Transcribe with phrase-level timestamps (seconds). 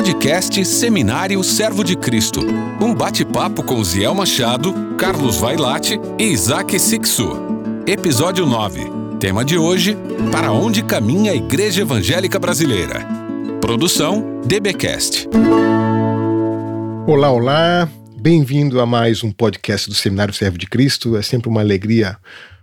[0.00, 2.40] Podcast Seminário Servo de Cristo.
[2.80, 7.36] Um bate-papo com Ziel Machado, Carlos Vailate e Isaac Sixu.
[7.86, 8.80] Episódio 9.
[9.20, 9.94] Tema de hoje:
[10.32, 13.06] Para onde caminha a Igreja Evangélica Brasileira?
[13.60, 15.28] Produção DBcast.
[17.06, 17.86] Olá, olá.
[18.18, 21.14] Bem-vindo a mais um podcast do Seminário Servo de Cristo.
[21.14, 22.16] É sempre uma alegria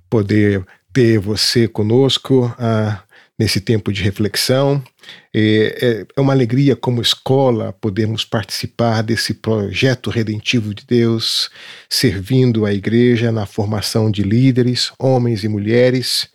[0.10, 3.07] poder ter você conosco uh,
[3.38, 4.84] nesse tempo de reflexão.
[5.34, 11.50] É, é, uma alegria, como escola, podermos participar desse projeto redentivo de Deus,
[11.90, 16.30] servindo a igreja na formação de líderes, homens e mulheres,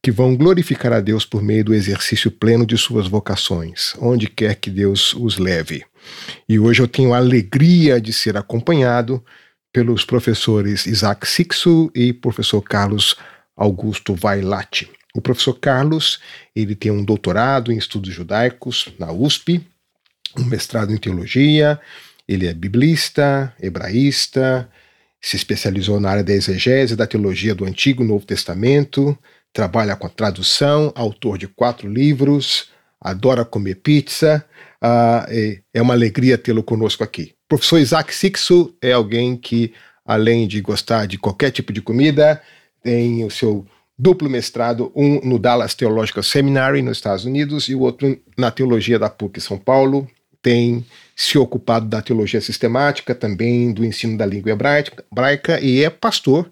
[0.00, 4.54] que vão glorificar a Deus por meio do exercício pleno de suas vocações, onde quer
[4.54, 5.84] que Deus os leve.
[6.48, 9.22] E hoje eu tenho a alegria de ser acompanhado
[9.72, 13.16] pelos professores Isaac Sixu e professor Carlos
[13.56, 14.97] Augusto Vailate.
[15.14, 16.20] O professor Carlos,
[16.54, 19.66] ele tem um doutorado em estudos judaicos na USP,
[20.36, 21.80] um mestrado em teologia,
[22.28, 24.68] ele é biblista, hebraísta,
[25.20, 29.18] se especializou na área da exegese da teologia do Antigo e Novo Testamento,
[29.52, 34.44] trabalha com a tradução, autor de quatro livros, adora comer pizza,
[34.82, 37.34] uh, é uma alegria tê-lo conosco aqui.
[37.46, 39.72] O professor Isaac Sixo é alguém que,
[40.04, 42.40] além de gostar de qualquer tipo de comida,
[42.82, 43.66] tem o seu
[43.98, 48.98] duplo mestrado, um no Dallas Theological Seminary, nos Estados Unidos, e o outro na Teologia
[48.98, 50.08] da PUC São Paulo.
[50.40, 56.48] Tem se ocupado da teologia sistemática, também do ensino da língua hebraica, e é pastor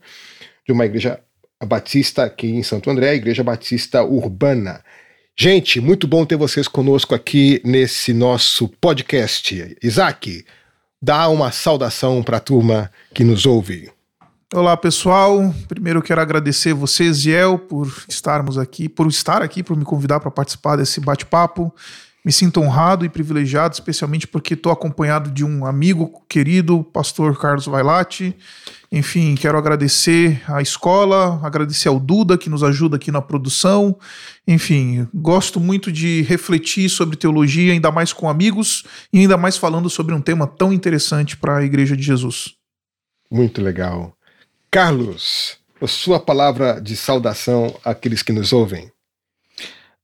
[0.66, 1.20] de uma igreja
[1.64, 4.83] batista aqui em Santo André, a Igreja Batista Urbana.
[5.38, 9.77] Gente, muito bom ter vocês conosco aqui nesse nosso podcast.
[9.83, 10.44] Isaac,
[11.00, 13.95] dá uma saudação para a turma que nos ouve.
[14.55, 19.77] Olá pessoal, primeiro eu quero agradecer você, Ziel, por estarmos aqui, por estar aqui, por
[19.77, 21.75] me convidar para participar desse bate-papo.
[22.25, 27.66] Me sinto honrado e privilegiado, especialmente porque estou acompanhado de um amigo querido, pastor Carlos
[27.66, 28.37] Vailate.
[28.93, 33.99] Enfim, quero agradecer à escola, agradecer ao Duda, que nos ajuda aqui na produção.
[34.47, 39.91] Enfim, gosto muito de refletir sobre teologia, ainda mais com amigos e ainda mais falando
[39.91, 42.54] sobre um tema tão interessante para a Igreja de Jesus.
[43.28, 44.16] Muito legal.
[44.76, 48.92] Carlos, a sua palavra de saudação àqueles que nos ouvem.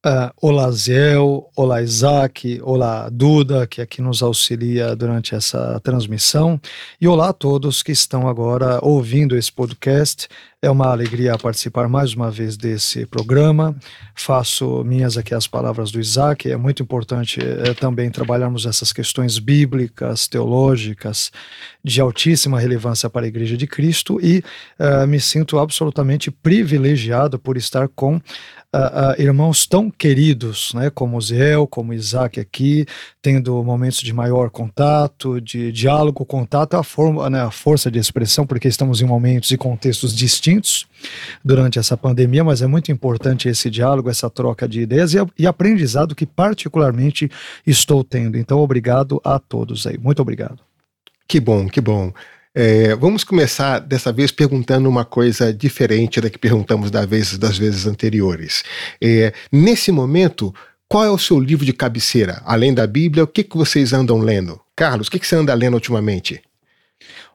[0.05, 6.61] Uh, olá, Zéu, olá, Isaac, olá, Duda, que aqui nos auxilia durante essa transmissão,
[7.01, 10.27] e olá a todos que estão agora ouvindo esse podcast.
[10.61, 13.77] É uma alegria participar mais uma vez desse programa.
[14.15, 16.49] Faço minhas aqui as palavras do Isaac.
[16.49, 21.33] É muito importante é, também trabalharmos essas questões bíblicas, teológicas,
[21.83, 24.43] de altíssima relevância para a Igreja de Cristo, e
[24.79, 28.21] uh, me sinto absolutamente privilegiado por estar com
[28.75, 32.87] uh, uh, irmãos tão queridos, né, como Zéu, como Isaac aqui,
[33.21, 38.47] tendo momentos de maior contato, de diálogo, contato, a, forma, né, a força de expressão,
[38.47, 40.87] porque estamos em momentos e contextos distintos
[41.45, 45.47] durante essa pandemia, mas é muito importante esse diálogo, essa troca de ideias e, e
[45.47, 47.31] aprendizado que particularmente
[47.67, 48.39] estou tendo.
[48.39, 49.99] Então, obrigado a todos aí.
[49.99, 50.59] Muito obrigado.
[51.27, 52.13] Que bom, que bom.
[52.55, 57.57] É, vamos começar dessa vez perguntando uma coisa diferente da que perguntamos das vezes, das
[57.57, 58.63] vezes anteriores.
[59.03, 60.55] É, nesse momento,
[60.87, 62.43] qual é o seu livro de cabeceira?
[62.45, 64.61] Além da Bíblia, o que, que vocês andam lendo?
[64.77, 66.43] Carlos, o que, que você anda lendo ultimamente?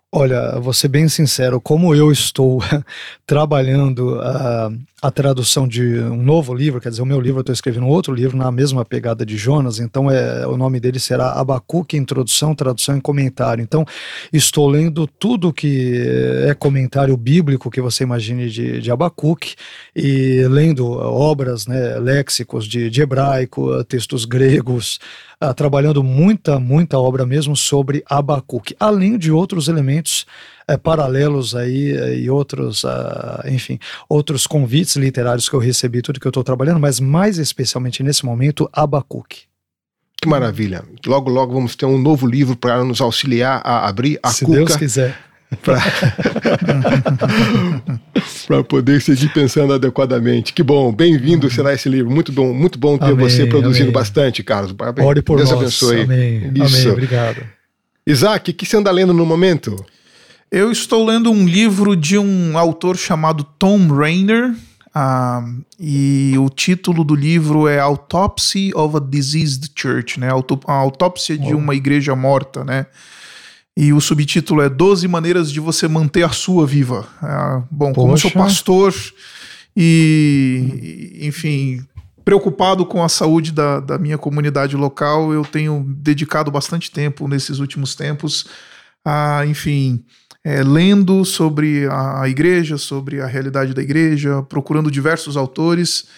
[0.09, 2.61] Olha, vou ser bem sincero, como eu estou
[3.27, 7.51] trabalhando a, a tradução de um novo livro, quer dizer, o meu livro, eu estou
[7.51, 11.97] escrevendo outro livro na mesma pegada de Jonas, então é, o nome dele será Abacuque,
[11.97, 13.61] Introdução, Tradução e Comentário.
[13.61, 13.85] Então,
[14.31, 16.01] estou lendo tudo que
[16.47, 19.55] é comentário bíblico que você imagine de, de Abacuque
[19.93, 25.01] e lendo obras, né, léxicos de, de hebraico, textos gregos,
[25.43, 29.96] uh, trabalhando muita, muita obra mesmo sobre Abacuque, além de outros elementos
[30.69, 33.79] uh, paralelos aí uh, e outros, ah, enfim,
[34.09, 38.25] outros convites literários que eu recebi, tudo que eu estou trabalhando, mas mais especialmente nesse
[38.25, 39.41] momento, Abacuque.
[40.21, 40.83] Que maravilha.
[41.05, 44.57] Logo, logo vamos ter um novo livro para nos auxiliar a abrir a Se cuca.
[44.57, 45.27] Deus quiser
[48.45, 50.53] para poder seguir pensando adequadamente.
[50.53, 52.11] Que bom, bem-vindo será esse livro.
[52.11, 53.93] Muito bom, muito bom ter amém, você produzindo amém.
[53.93, 54.73] bastante, Carlos.
[54.73, 55.07] Parabéns.
[55.07, 55.59] Ore por Deus nós.
[55.59, 56.01] abençoe.
[56.01, 56.51] Amém.
[56.53, 56.79] Isso.
[56.79, 56.91] Amém.
[56.91, 57.56] Obrigado.
[58.07, 59.85] Isaac, o que você anda lendo no momento?
[60.49, 64.55] Eu estou lendo um livro de um autor chamado Tom Rainer.
[64.95, 70.29] Uh, e o título do livro é Autopsy of a Diseased Church, né?
[70.29, 72.85] A autópsia de uma igreja morta, né?
[73.75, 77.05] E o subtítulo é 12 maneiras de você manter a sua viva.
[77.21, 77.93] É, bom, Poxa.
[77.93, 78.95] como sou pastor
[79.75, 81.85] e, enfim,
[82.27, 87.59] preocupado com a saúde da, da minha comunidade local, eu tenho dedicado bastante tempo nesses
[87.59, 88.47] últimos tempos
[89.05, 90.03] a, enfim,
[90.43, 96.09] é, lendo sobre a, a igreja, sobre a realidade da igreja, procurando diversos autores.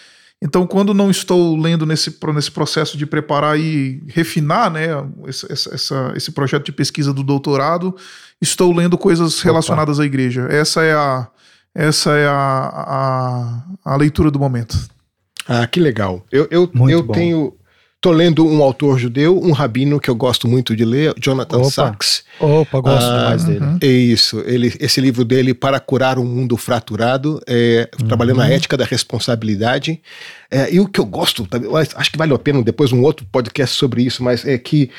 [0.42, 4.88] Então, quando não estou lendo nesse, nesse processo de preparar e refinar né,
[5.28, 7.94] esse, essa, esse projeto de pesquisa do doutorado,
[8.40, 10.02] estou lendo coisas relacionadas Opa.
[10.02, 10.48] à igreja.
[10.50, 11.28] Essa é a,
[11.72, 14.76] essa é a, a, a leitura do momento.
[15.46, 16.24] Ah, que legal.
[16.30, 17.54] Eu, eu, eu tenho
[18.00, 21.70] Estou lendo um autor judeu, um rabino que eu gosto muito de ler, Jonathan Opa.
[21.70, 22.24] Sachs.
[22.40, 23.64] Opa, gosto ah, demais dele.
[23.82, 24.40] É isso.
[24.46, 28.08] Ele, esse livro dele, Para Curar um Mundo Fraturado, é, uhum.
[28.08, 30.00] trabalhando na ética da responsabilidade.
[30.50, 31.46] É, e o que eu gosto,
[31.94, 34.90] acho que vale a pena depois um outro podcast sobre isso, mas é que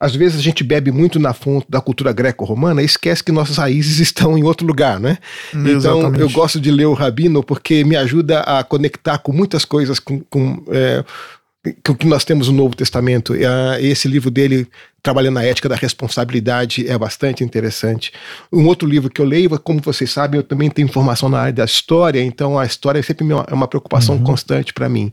[0.00, 3.56] às vezes a gente bebe muito na fonte da cultura greco-romana e esquece que nossas
[3.56, 5.18] raízes estão em outro lugar, né?
[5.54, 10.00] Então eu gosto de ler o Rabino porque me ajuda a conectar com muitas coisas,
[10.00, 11.04] com, com é,
[11.88, 13.34] o que nós temos no Novo Testamento.
[13.80, 14.66] Esse livro dele,
[15.02, 18.12] trabalhando na ética da responsabilidade, é bastante interessante.
[18.52, 21.52] Um outro livro que eu leio, como vocês sabem, eu também tenho formação na área
[21.52, 24.24] da história, então a história é sempre é uma preocupação uhum.
[24.24, 25.12] constante para mim.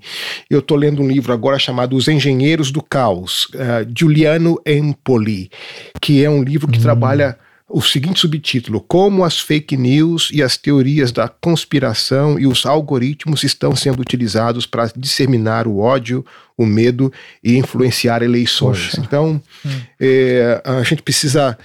[0.50, 5.50] Eu estou lendo um livro agora chamado Os Engenheiros do Caos, uh, Giuliano Empoli,
[6.02, 6.84] que é um livro que uhum.
[6.84, 7.38] trabalha
[7.70, 13.44] o seguinte subtítulo: Como as fake news e as teorias da conspiração e os algoritmos
[13.44, 16.26] estão sendo utilizados para disseminar o ódio,
[16.58, 17.12] o medo
[17.44, 18.90] e influenciar eleições.
[18.90, 19.02] Poxa.
[19.02, 19.82] Então, hum.
[20.00, 21.58] é, a gente precisa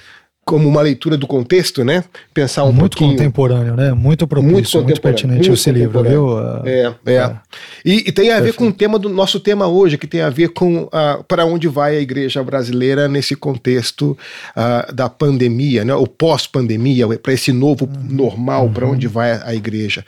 [0.45, 2.03] como uma leitura do contexto, né?
[2.35, 3.17] Pensar um muito pouquinho...
[3.17, 3.93] contemporâneo, né?
[3.93, 6.39] Muito propício, muito, muito pertinente muito esse livro, viu?
[6.65, 7.15] É, é.
[7.15, 7.37] é.
[7.85, 10.31] E, e, tem a ver com o tema do nosso tema hoje, que tem a
[10.31, 14.17] ver com uh, para onde vai a igreja brasileira nesse contexto
[14.57, 15.95] uh, da pandemia, né?
[15.95, 18.17] O pós-pandemia, para esse novo uhum.
[18.17, 18.73] normal, uhum.
[18.73, 20.05] para onde vai a igreja.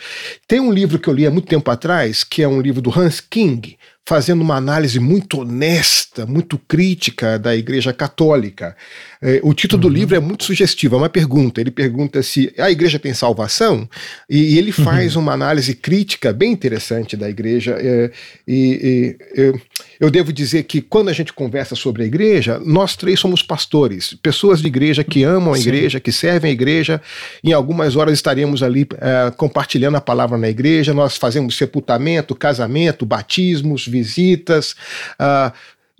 [0.48, 2.90] Tem um livro que eu li há muito tempo atrás, que é um livro do
[2.90, 8.76] Hans King, fazendo uma análise muito honesta, muito crítica da Igreja Católica.
[9.22, 9.88] É, o título uhum.
[9.88, 11.60] do livro é muito sugestivo, é uma pergunta.
[11.60, 13.88] Ele pergunta se a Igreja tem salvação,
[14.28, 14.84] e, ele uhum.
[14.84, 15.22] faz uhum.
[15.22, 17.76] uma análise crítica bem interessante da Igreja.
[17.78, 18.10] É,
[18.48, 19.52] e, e
[20.00, 24.14] eu devo dizer que quando a gente conversa sobre a Igreja, nós três somos pastores,
[24.14, 25.68] pessoas de igreja que amam a Sim.
[25.68, 27.00] Igreja, que servem a Igreja.
[27.44, 30.92] Em algumas horas estaremos ali é, compartilhando a palavra na Igreja.
[30.92, 34.72] Nós fazemos sepultamento, casamento, batismos, visitas.
[35.20, 35.52] Uh,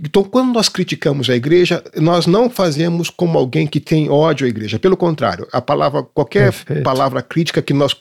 [0.05, 4.51] então, quando nós criticamos a igreja, nós não fazemos como alguém que tem ódio à
[4.51, 4.79] igreja.
[4.79, 6.83] Pelo contrário, a palavra, qualquer Perfeito.
[6.83, 7.95] palavra crítica que nós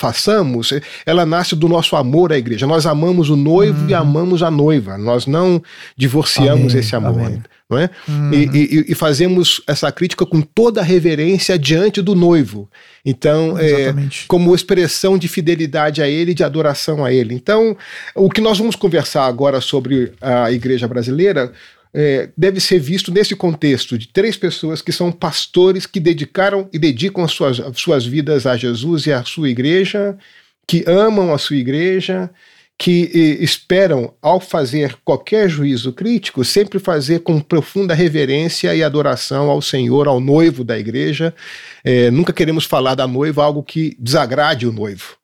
[0.00, 0.72] façamos,
[1.04, 2.66] ela nasce do nosso amor à igreja.
[2.66, 3.88] Nós amamos o noivo hum.
[3.88, 4.96] e amamos a noiva.
[4.96, 5.60] Nós não
[5.96, 6.78] divorciamos Amém.
[6.78, 7.20] esse amor.
[7.20, 7.42] Amém.
[7.70, 7.88] Não é?
[8.08, 8.32] Hum.
[8.32, 12.68] E, e, e, fazemos essa crítica com toda a reverência diante do noivo.
[13.06, 13.94] Então, é,
[14.26, 17.32] como expressão de fidelidade a ele, de adoração a ele.
[17.32, 17.76] Então,
[18.16, 21.52] o que nós vamos conversar agora sobre a igreja brasileira
[21.94, 26.78] é, deve ser visto nesse contexto de três pessoas que são pastores que dedicaram e
[26.78, 30.16] dedicam as suas, as suas vidas a Jesus e à sua igreja,
[30.66, 32.30] que amam a sua igreja,
[32.80, 39.50] que e, esperam, ao fazer qualquer juízo crítico, sempre fazer com profunda reverência e adoração
[39.50, 41.34] ao Senhor, ao noivo da igreja.
[41.84, 45.20] É, nunca queremos falar da noiva algo que desagrade o noivo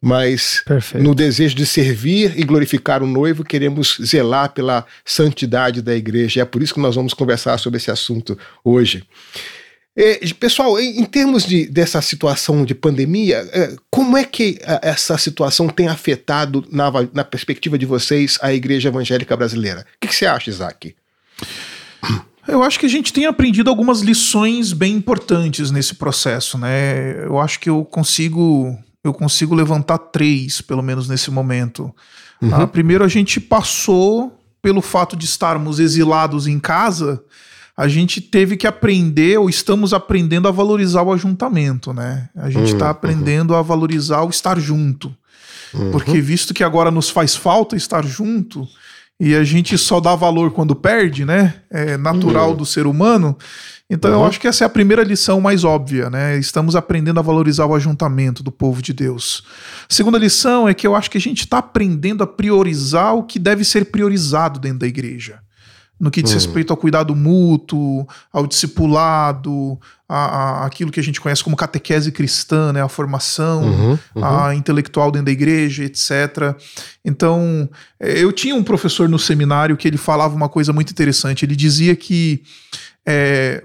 [0.00, 1.02] mas Perfeito.
[1.02, 6.42] no desejo de servir e glorificar o noivo, queremos zelar pela santidade da igreja.
[6.42, 9.02] É por isso que nós vamos conversar sobre esse assunto hoje.
[10.00, 15.18] É, pessoal, em, termos de, dessa situação de pandemia, é, como é que a, essa
[15.18, 19.80] situação tem afetado, na, na, perspectiva de vocês, a igreja evangélica brasileira?
[19.80, 20.94] O que, que você acha, Isaac?
[22.46, 27.26] Eu acho que a gente tem aprendido algumas lições bem importantes nesse processo, né?
[27.26, 28.74] Eu acho que eu consigo
[29.04, 31.94] eu consigo levantar três, pelo menos nesse momento.
[32.40, 32.54] Uhum.
[32.54, 37.22] Ah, primeiro, a gente passou pelo fato de estarmos exilados em casa,
[37.78, 42.28] a gente teve que aprender, ou estamos aprendendo a valorizar o ajuntamento, né?
[42.34, 42.90] A gente está uhum.
[42.90, 45.14] aprendendo a valorizar o estar junto.
[45.72, 45.92] Uhum.
[45.92, 48.66] Porque visto que agora nos faz falta estar junto,
[49.20, 51.54] e a gente só dá valor quando perde, né?
[51.70, 52.56] É natural uhum.
[52.56, 53.38] do ser humano.
[53.88, 54.22] Então uhum.
[54.22, 56.36] eu acho que essa é a primeira lição mais óbvia, né?
[56.36, 59.44] Estamos aprendendo a valorizar o ajuntamento do povo de Deus.
[59.88, 63.22] A segunda lição é que eu acho que a gente está aprendendo a priorizar o
[63.22, 65.38] que deve ser priorizado dentro da igreja.
[65.98, 66.38] No que diz uhum.
[66.38, 69.78] respeito ao cuidado mútuo, ao discipulado,
[70.08, 72.82] a, a, aquilo que a gente conhece como catequese cristã, né?
[72.82, 74.24] a formação uhum, uhum.
[74.24, 76.56] A intelectual dentro da igreja, etc.
[77.04, 81.44] Então, eh, eu tinha um professor no seminário que ele falava uma coisa muito interessante.
[81.44, 82.42] Ele dizia que
[83.10, 83.64] é,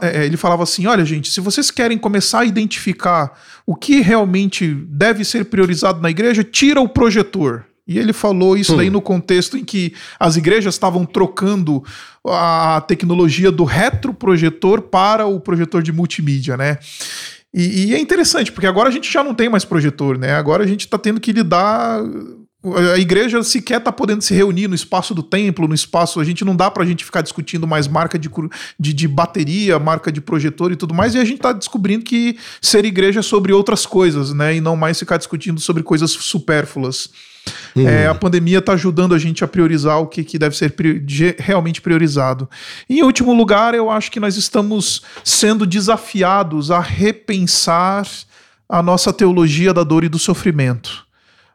[0.00, 4.74] é, ele falava assim: olha, gente, se vocês querem começar a identificar o que realmente
[4.88, 8.76] deve ser priorizado na igreja, tira o projetor E ele falou isso hum.
[8.76, 11.82] daí no contexto em que as igrejas estavam trocando
[12.22, 16.78] a tecnologia do retroprojetor para o projetor de multimídia, né?
[17.52, 20.34] E, e, é interessante, porque agora a gente já não tem mais projetor, né?
[20.34, 22.02] Agora a gente está tendo que lidar
[22.92, 26.18] a igreja sequer está podendo se reunir no espaço do templo, no espaço.
[26.18, 28.28] A gente não dá para a gente ficar discutindo mais marca de,
[28.78, 31.14] de, de, bateria, marca de projetor e tudo mais.
[31.14, 34.56] E a gente está descobrindo que ser igreja é sobre outras coisas, né?
[34.56, 37.10] E não mais ficar discutindo sobre coisas supérfluas.
[37.76, 37.86] Hum.
[37.86, 41.04] É, a pandemia está ajudando a gente a priorizar o que, que deve ser priori
[41.38, 42.48] realmente priorizado.
[42.88, 48.06] E, em último lugar, eu acho que nós estamos sendo desafiados a repensar
[48.68, 51.06] a nossa teologia da dor e do sofrimento.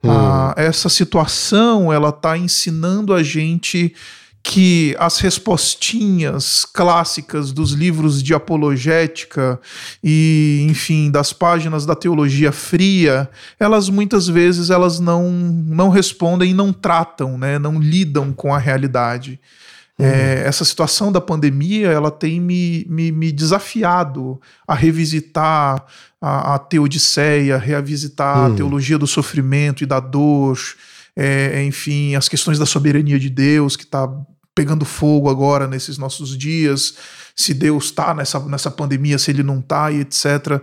[0.04, 0.10] Hum.
[0.12, 3.94] Ah, essa situação ela está ensinando a gente
[4.44, 9.58] que as respostinhas clássicas dos livros de apologética
[10.04, 16.54] e, enfim, das páginas da teologia fria, elas muitas vezes elas não, não respondem e
[16.54, 19.40] não tratam, né, não lidam com a realidade.
[19.98, 20.06] Uhum.
[20.06, 25.86] É, essa situação da pandemia ela tem me, me, me desafiado a revisitar
[26.20, 28.54] a, a teodiceia, revisitar uhum.
[28.54, 30.60] a teologia do sofrimento e da dor,
[31.16, 34.10] é, enfim, as questões da soberania de Deus que está
[34.56, 36.96] pegando fogo agora nesses nossos dias,
[37.36, 40.62] se Deus está nessa, nessa pandemia, se ele não está e etc.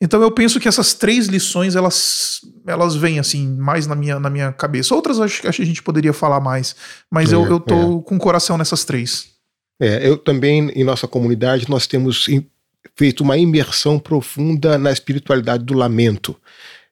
[0.00, 4.30] Então eu penso que essas três lições elas elas vêm assim mais na minha, na
[4.30, 4.94] minha cabeça.
[4.94, 6.74] Outras acho, acho que a gente poderia falar mais,
[7.10, 8.02] mas é, eu, eu tô é.
[8.02, 9.28] com o coração nessas três.
[9.78, 12.26] É, eu também em nossa comunidade nós temos
[12.94, 16.34] feito uma imersão profunda na espiritualidade do lamento.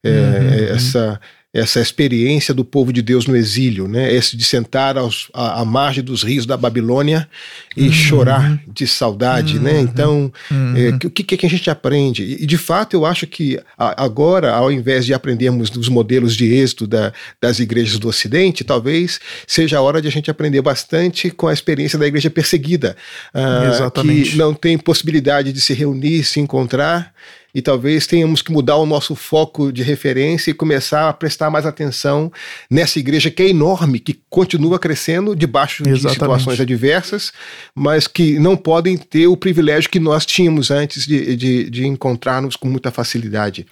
[0.02, 1.20] É, uhum, essa
[1.54, 4.12] essa experiência do povo de Deus no exílio, né?
[4.12, 7.28] Esse de sentar aos, à, à margem dos rios da Babilônia
[7.76, 7.92] e uhum.
[7.92, 9.70] chorar de saudade, né?
[9.70, 9.76] uhum.
[9.76, 9.80] né?
[9.82, 10.74] Então, uhum.
[10.76, 12.24] é, o que, que a gente aprende?
[12.24, 16.88] E, de fato, eu acho que agora, ao invés de aprendermos dos modelos de êxito
[16.88, 21.46] da, das igrejas do Ocidente, talvez seja a hora de a gente aprender bastante com
[21.46, 22.96] a experiência da igreja perseguida,
[23.32, 27.14] uh, que não tem possibilidade de se reunir, se encontrar
[27.54, 31.64] e talvez tenhamos que mudar o nosso foco de referência e começar a prestar mais
[31.64, 32.32] atenção
[32.68, 36.06] nessa igreja que é enorme, que continua crescendo debaixo Exatamente.
[36.06, 37.32] de situações adversas,
[37.74, 42.56] mas que não podem ter o privilégio que nós tínhamos antes de, de, de encontrar-nos
[42.56, 43.66] com muita facilidade.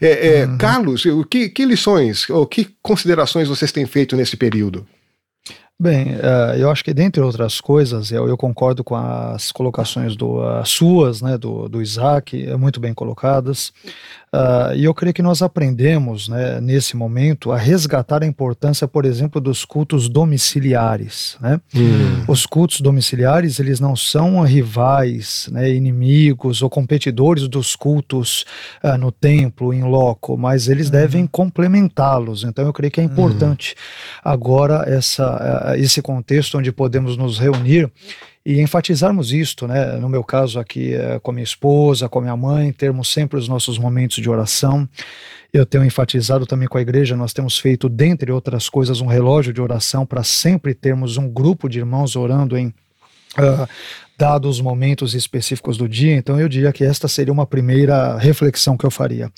[0.00, 0.58] É, é, uhum.
[0.58, 4.86] Carlos, que, que lições ou que considerações vocês têm feito nesse período?
[5.80, 10.40] Bem, uh, eu acho que dentre outras coisas, eu, eu concordo com as colocações do,
[10.64, 13.72] suas, né, do, do Isaac, é muito bem colocadas.
[14.34, 19.04] Uh, e eu creio que nós aprendemos, né, nesse momento, a resgatar a importância, por
[19.04, 21.36] exemplo, dos cultos domiciliares.
[21.40, 21.60] Né?
[21.74, 22.24] Hum.
[22.28, 28.44] Os cultos domiciliares, eles não são rivais, né, inimigos ou competidores dos cultos
[28.84, 30.92] uh, no templo, em loco, mas eles hum.
[30.92, 32.44] devem complementá-los.
[32.44, 33.06] Então eu creio que é hum.
[33.06, 34.20] importante hum.
[34.24, 37.90] agora essa, uh, esse contexto onde podemos nos reunir
[38.44, 39.96] e enfatizarmos isto, né?
[39.96, 43.78] No meu caso aqui é, com minha esposa, com minha mãe, termos sempre os nossos
[43.78, 44.88] momentos de oração.
[45.52, 49.52] Eu tenho enfatizado também com a igreja, nós temos feito, dentre outras coisas, um relógio
[49.52, 52.72] de oração para sempre termos um grupo de irmãos orando em
[53.36, 53.68] Uh,
[54.18, 58.76] dados os momentos específicos do dia, então eu diria que esta seria uma primeira reflexão
[58.76, 59.30] que eu faria.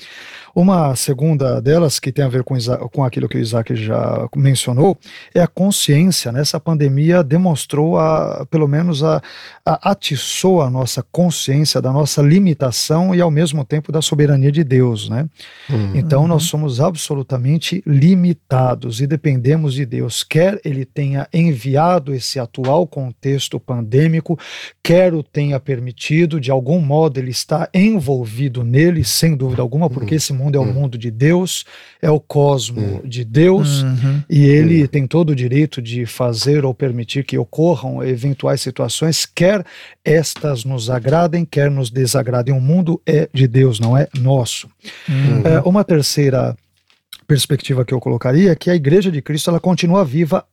[0.55, 2.57] Uma segunda delas, que tem a ver com,
[2.93, 4.99] com aquilo que o Isaac já mencionou,
[5.35, 6.33] é a consciência.
[6.33, 6.41] Né?
[6.41, 9.23] Essa pandemia demonstrou, a, pelo menos, a,
[9.65, 14.65] a, atiçou a nossa consciência da nossa limitação e, ao mesmo tempo, da soberania de
[14.65, 15.09] Deus.
[15.09, 15.29] Né?
[15.69, 15.93] Uhum.
[15.95, 20.25] Então, nós somos absolutamente limitados e dependemos de Deus.
[20.25, 24.39] Quer Ele tenha enviado esse atual contexto pandêmico,
[24.83, 30.15] quer o tenha permitido, de algum modo ele está envolvido nele, sem dúvida alguma, porque
[30.15, 30.17] uhum.
[30.17, 30.73] esse mundo é o uhum.
[30.73, 31.65] mundo de Deus,
[32.01, 33.01] é o cosmo uhum.
[33.05, 34.23] de Deus, uhum.
[34.29, 39.65] e ele tem todo o direito de fazer ou permitir que ocorram eventuais situações, quer
[40.05, 42.55] estas nos agradem, quer nos desagradem.
[42.55, 44.69] O mundo é de Deus, não é nosso.
[45.09, 45.43] Uhum.
[45.45, 46.57] É, uma terceira
[47.31, 50.45] perspectiva que eu colocaria é que a Igreja de Cristo ela continua viva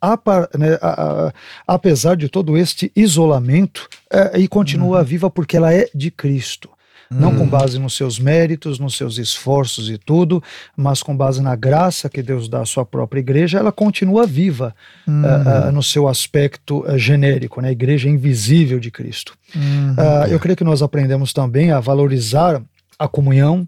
[0.55, 1.33] né, a, a,
[1.65, 5.03] apesar de todo este isolamento é, e continua uhum.
[5.03, 6.69] viva porque ela é de Cristo.
[7.09, 7.47] Não com hum.
[7.47, 10.43] base nos seus méritos, nos seus esforços e tudo,
[10.75, 14.75] mas com base na graça que Deus dá à sua própria igreja, ela continua viva
[15.07, 15.23] uhum.
[15.23, 17.69] uh, uh, no seu aspecto uh, genérico, né?
[17.69, 19.33] a igreja invisível de Cristo.
[19.55, 19.95] Uhum.
[20.29, 22.61] eu creio que nós aprendemos também a valorizar
[22.99, 23.65] a comunhão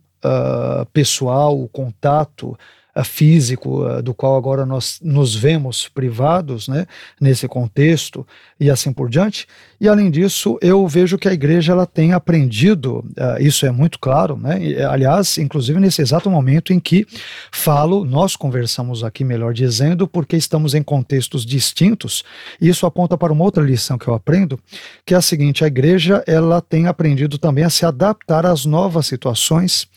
[0.91, 2.57] pessoal, o contato
[3.03, 6.85] físico do qual agora nós nos vemos privados, né,
[7.19, 8.25] nesse contexto
[8.59, 9.47] e assim por diante.
[9.79, 13.97] E além disso, eu vejo que a igreja ela tem aprendido, uh, isso é muito
[13.97, 14.59] claro, né?
[14.89, 17.07] Aliás, inclusive nesse exato momento em que
[17.51, 22.23] falo, nós conversamos aqui, melhor dizendo, porque estamos em contextos distintos.
[22.59, 24.59] Isso aponta para uma outra lição que eu aprendo,
[25.05, 29.05] que é a seguinte: a igreja ela tem aprendido também a se adaptar às novas
[29.05, 29.87] situações,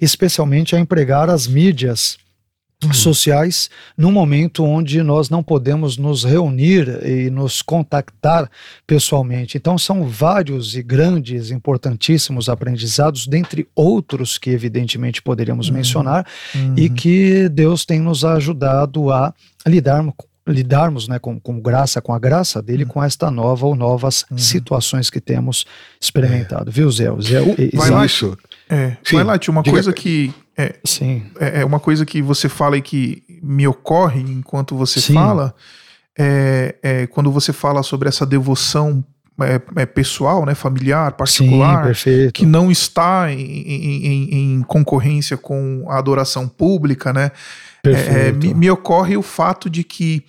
[0.00, 2.18] especialmente a empregar as mídias
[2.84, 2.92] Uhum.
[2.92, 8.50] sociais num momento onde nós não podemos nos reunir e nos contactar
[8.86, 9.56] pessoalmente.
[9.56, 15.74] Então são vários e grandes, importantíssimos aprendizados, dentre outros que evidentemente poderíamos uhum.
[15.74, 16.74] mencionar uhum.
[16.76, 19.32] e que Deus tem nos ajudado a
[19.66, 20.04] lidar
[20.46, 22.90] lidarmos né, com, com graça, com a graça dele, uhum.
[22.90, 24.38] com esta nova ou novas uhum.
[24.38, 25.66] situações que temos
[26.00, 26.70] experimentado.
[26.70, 26.72] É.
[26.72, 27.06] Viu, Zé?
[27.20, 27.40] Zé
[27.90, 28.38] lá, isso.
[28.68, 29.16] É, Sim.
[29.16, 29.74] vai lá, uma Diga.
[29.74, 31.26] coisa que é, Sim.
[31.38, 35.14] É, é, uma coisa que você fala e que me ocorre enquanto você Sim.
[35.14, 35.54] fala.
[36.18, 39.04] É, é, quando você fala sobre essa devoção
[39.42, 45.84] é, é pessoal, né, familiar, particular, Sim, que não está em, em, em, concorrência com
[45.88, 47.30] a adoração pública, né?
[47.84, 50.24] É, me, me, ocorre o fato de que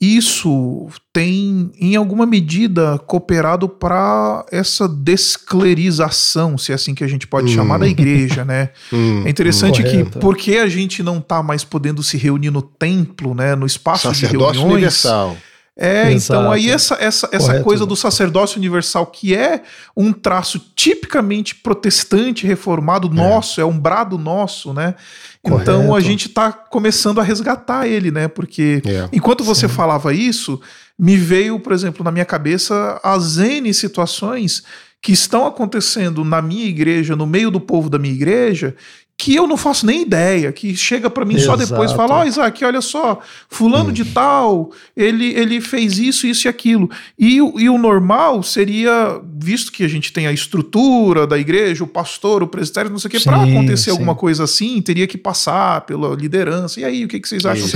[0.00, 7.26] isso tem, em alguma medida, cooperado para essa desclerização, se é assim que a gente
[7.26, 7.54] pode hum.
[7.54, 8.70] chamar, da igreja, né?
[8.92, 13.34] Hum, é interessante que, porque a gente não está mais podendo se reunir no templo,
[13.34, 14.56] né, no espaço de reuniões...
[14.58, 15.36] universal
[15.80, 16.40] é, Exato.
[16.40, 19.62] então aí essa, essa, essa coisa do sacerdócio universal, que é
[19.96, 23.10] um traço tipicamente protestante, reformado, é.
[23.10, 24.96] nosso, é um brado nosso, né?
[25.40, 25.62] Correto.
[25.62, 28.26] Então a gente está começando a resgatar ele, né?
[28.26, 29.08] Porque é.
[29.12, 29.74] enquanto você Sim.
[29.74, 30.60] falava isso,
[30.98, 34.64] me veio, por exemplo, na minha cabeça as N situações
[35.00, 38.74] que estão acontecendo na minha igreja, no meio do povo da minha igreja,
[39.20, 41.58] que eu não faço nem ideia, que chega para mim Exato.
[41.58, 43.20] só depois e fala: Ó, oh, Isaac, olha só,
[43.50, 43.92] fulano hum.
[43.92, 46.88] de tal, ele, ele fez isso, isso e aquilo.
[47.18, 51.86] E, e o normal seria, visto que a gente tem a estrutura da igreja, o
[51.88, 53.90] pastor, o presbitério, não sei o que, para acontecer sim.
[53.90, 56.78] alguma coisa assim, teria que passar pela liderança.
[56.78, 57.66] E aí, o que, que vocês acham?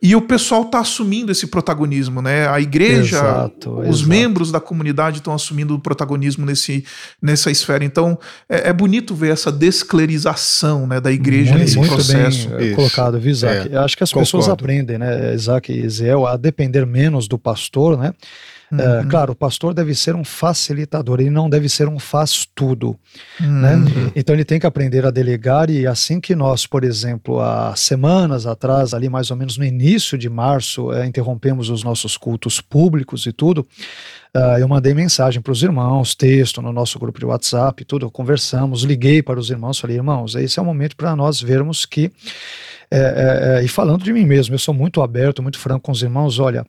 [0.00, 2.48] E o pessoal tá assumindo esse protagonismo, né?
[2.48, 4.08] A igreja, exato, os exato.
[4.08, 6.82] membros da comunidade estão assumindo o protagonismo nesse,
[7.20, 7.84] nessa esfera.
[7.84, 8.18] Então,
[8.48, 12.48] é, é bonito ver essa desclerização né, da igreja muito, nesse muito processo.
[12.48, 12.76] Bem Isso.
[12.76, 13.72] colocado, viu, Isaac?
[13.72, 14.26] É, Acho que as concordo.
[14.26, 18.12] pessoas aprendem, né, Isaac e Zeel, a depender menos do pastor, né?
[18.72, 19.00] É, uhum.
[19.00, 22.96] É, claro, o pastor deve ser um facilitador, ele não deve ser um faz-tudo.
[23.38, 23.74] Né?
[23.74, 23.84] Uhum.
[23.84, 24.12] Né?
[24.16, 28.46] Então ele tem que aprender a delegar, e assim que nós, por exemplo, há semanas
[28.46, 33.26] atrás, ali mais ou menos no início de março, é, interrompemos os nossos cultos públicos
[33.26, 33.66] e tudo,
[34.34, 38.82] Uh, eu mandei mensagem para os irmãos, texto no nosso grupo de WhatsApp, tudo, conversamos,
[38.82, 42.10] liguei para os irmãos, falei, irmãos, esse é o momento para nós vermos que,
[42.90, 46.02] é, é, e falando de mim mesmo, eu sou muito aberto, muito franco com os
[46.02, 46.64] irmãos, olha,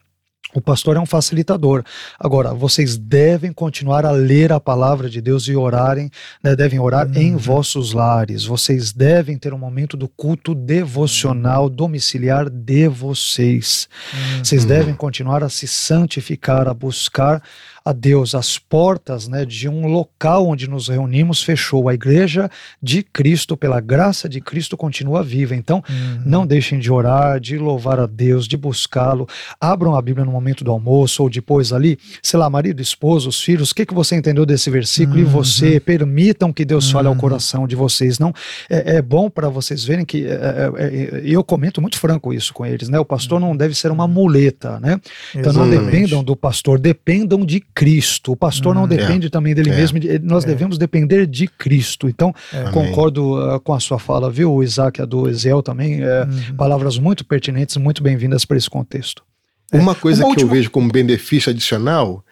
[0.54, 1.84] o pastor é um facilitador.
[2.20, 6.10] Agora, vocês devem continuar a ler a palavra de Deus e orarem,
[6.44, 7.16] né, devem orar uhum.
[7.16, 8.46] em vossos lares.
[8.46, 13.88] Vocês devem ter um momento do culto devocional domiciliar de vocês.
[14.14, 14.44] Uhum.
[14.44, 17.42] Vocês devem continuar a se santificar, a buscar
[17.86, 18.34] a Deus.
[18.34, 21.90] As portas né, de um local onde nos reunimos fechou.
[21.90, 22.50] A igreja
[22.82, 25.56] de Cristo, pela graça de Cristo, continua viva.
[25.56, 26.22] Então, uhum.
[26.26, 29.28] não deixem de orar, de louvar a Deus, de buscá-lo.
[29.60, 33.42] Abram a Bíblia no momento do almoço ou depois ali, sei lá, marido, esposa, os
[33.42, 33.72] filhos.
[33.72, 35.18] O que, que você entendeu desse versículo?
[35.18, 35.24] Uhum.
[35.24, 37.20] E você, permitam que Deus fale ao uhum.
[37.20, 38.20] coração de vocês.
[38.20, 38.34] Não
[38.70, 40.26] É, é bom para vocês verem que.
[40.26, 43.00] É, é, é, eu comento muito franco isso com eles, né?
[43.00, 45.00] O pastor não deve ser uma muleta, né?
[45.36, 48.34] Então, não dependam do pastor, dependam de Cristo.
[48.34, 49.30] O pastor hum, não depende é.
[49.30, 49.76] também dele é.
[49.76, 50.48] mesmo, nós é.
[50.48, 52.08] devemos depender de Cristo.
[52.08, 52.72] Então, é.
[52.72, 56.56] concordo uh, com a sua fala, viu, Isaac, a do Ezel também, uhum.
[56.58, 59.24] palavras muito pertinentes, muito bem-vindas para esse contexto.
[59.72, 60.52] Uma coisa Uma que última...
[60.52, 62.24] eu vejo como benefício adicional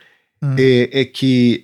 [0.44, 0.56] hum.
[0.58, 1.64] é, que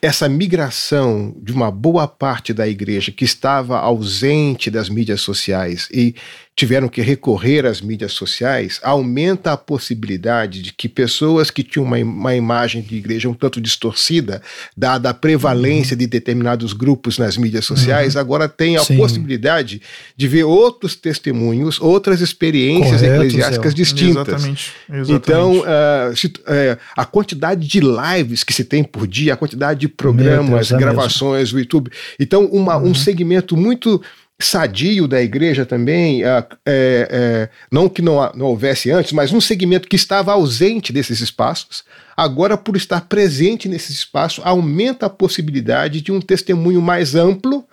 [0.00, 6.14] essa migração de uma boa parte da igreja que estava ausente das mídias sociais e
[6.56, 11.96] tiveram que recorrer às mídias sociais, aumenta a possibilidade de que pessoas que tinham uma,
[11.98, 14.40] uma imagem de igreja um tanto distorcida,
[14.76, 15.98] dada a prevalência uhum.
[15.98, 18.20] de determinados grupos nas mídias sociais, uhum.
[18.20, 18.96] agora têm a Sim.
[18.96, 19.82] possibilidade
[20.16, 23.76] de ver outros testemunhos, outras experiências Correto, eclesiásticas Zé.
[23.76, 24.28] distintas.
[24.28, 24.72] Exatamente.
[24.88, 25.12] Exatamente.
[25.12, 29.80] Então, uh, se, uh, a quantidade de lives que se tem por dia, a quantidade
[29.80, 31.90] de programas, Deus, é gravações, o YouTube.
[32.20, 32.90] Então, uma, uhum.
[32.90, 34.00] um segmento muito
[34.40, 39.88] sadio da igreja também, é, é, não que não, não houvesse antes, mas um segmento
[39.88, 41.84] que estava ausente desses espaços,
[42.16, 47.64] agora por estar presente nesse espaço, aumenta a possibilidade de um testemunho mais amplo,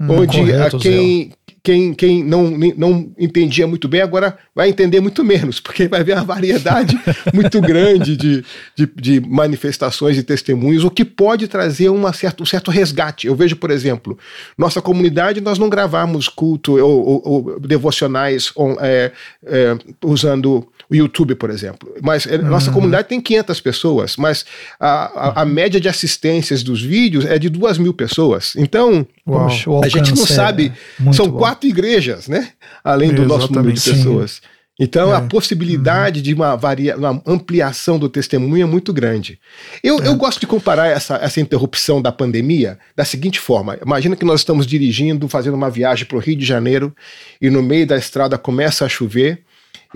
[0.00, 1.32] hum, onde correto, a quem,
[1.66, 6.12] quem, quem não, não entendia muito bem agora vai entender muito menos, porque vai ver
[6.12, 6.96] uma variedade
[7.34, 8.44] muito grande de,
[8.76, 13.26] de, de, manifestações e testemunhos, o que pode trazer uma certa, um certo resgate.
[13.26, 14.16] Eu vejo, por exemplo,
[14.56, 19.10] nossa comunidade, nós não gravamos culto ou, ou, ou devocionais é,
[19.44, 21.92] é, usando o YouTube, por exemplo.
[22.02, 22.48] Mas é, uhum.
[22.48, 24.44] nossa comunidade tem 500 pessoas, mas
[24.78, 28.54] a, a, a, média de assistências dos vídeos é de duas mil pessoas.
[28.56, 29.48] Então, Uau,
[29.82, 30.72] a gente não sabe.
[31.12, 31.38] São bom.
[31.38, 32.50] quatro igrejas, né?
[32.84, 34.30] Além do Exatamente, nosso número de pessoas.
[34.32, 34.56] Sim.
[34.78, 35.16] Então, é.
[35.16, 36.22] a possibilidade uhum.
[36.22, 39.40] de uma, varia, uma ampliação do testemunho é muito grande.
[39.82, 40.08] Eu, é.
[40.08, 44.40] eu gosto de comparar essa, essa interrupção da pandemia da seguinte forma: imagina que nós
[44.40, 46.94] estamos dirigindo, fazendo uma viagem para o Rio de Janeiro,
[47.40, 49.42] e no meio da estrada começa a chover,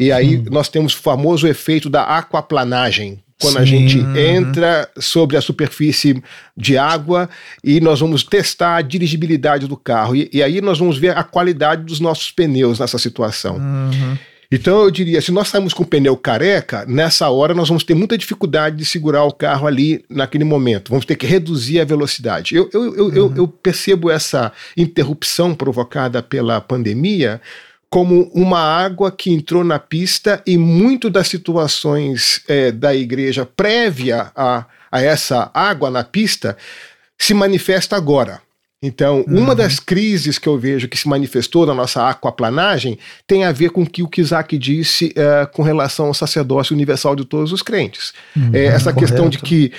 [0.01, 0.45] e aí hum.
[0.51, 3.61] nós temos o famoso efeito da aquaplanagem, quando Sim.
[3.61, 6.23] a gente entra sobre a superfície
[6.57, 7.29] de água
[7.63, 10.17] e nós vamos testar a dirigibilidade do carro.
[10.17, 13.57] E, e aí nós vamos ver a qualidade dos nossos pneus nessa situação.
[13.57, 14.17] Uhum.
[14.53, 17.95] Então eu diria, se nós saímos com o pneu careca, nessa hora nós vamos ter
[17.95, 20.89] muita dificuldade de segurar o carro ali naquele momento.
[20.89, 22.57] Vamos ter que reduzir a velocidade.
[22.57, 23.15] Eu, eu, eu, uhum.
[23.15, 27.41] eu, eu percebo essa interrupção provocada pela pandemia
[27.91, 34.31] como uma água que entrou na pista e muito das situações é, da igreja prévia
[34.37, 36.57] a, a essa água na pista
[37.19, 38.41] se manifesta agora.
[38.83, 39.43] Então, uhum.
[39.43, 43.71] uma das crises que eu vejo que se manifestou na nossa aquaplanagem tem a ver
[43.71, 47.61] com que o que Isaac disse é, com relação ao sacerdócio universal de todos os
[47.61, 48.15] crentes.
[48.35, 49.01] Uhum, é, essa correto.
[49.01, 49.71] questão de que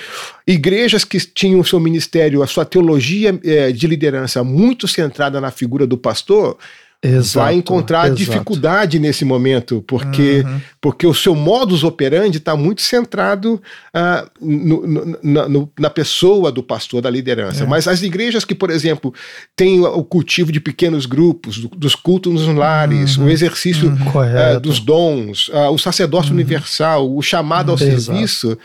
[0.46, 5.50] igrejas que tinham o seu ministério, a sua teologia é, de liderança muito centrada na
[5.50, 6.56] figura do pastor,
[7.04, 8.14] Exato, vai encontrar exato.
[8.14, 10.60] dificuldade nesse momento, porque, uhum.
[10.80, 13.60] porque o seu modus operandi está muito centrado
[13.92, 17.64] uh, no, no, na, no, na, pessoa do pastor, da liderança.
[17.64, 17.66] É.
[17.66, 19.12] Mas as igrejas que, por exemplo,
[19.56, 23.24] têm o cultivo de pequenos grupos, do, dos cultos nos lares, uhum.
[23.24, 24.56] o exercício uhum.
[24.56, 26.36] uh, dos dons, uh, o sacerdócio uhum.
[26.36, 28.56] universal, o chamado ao serviço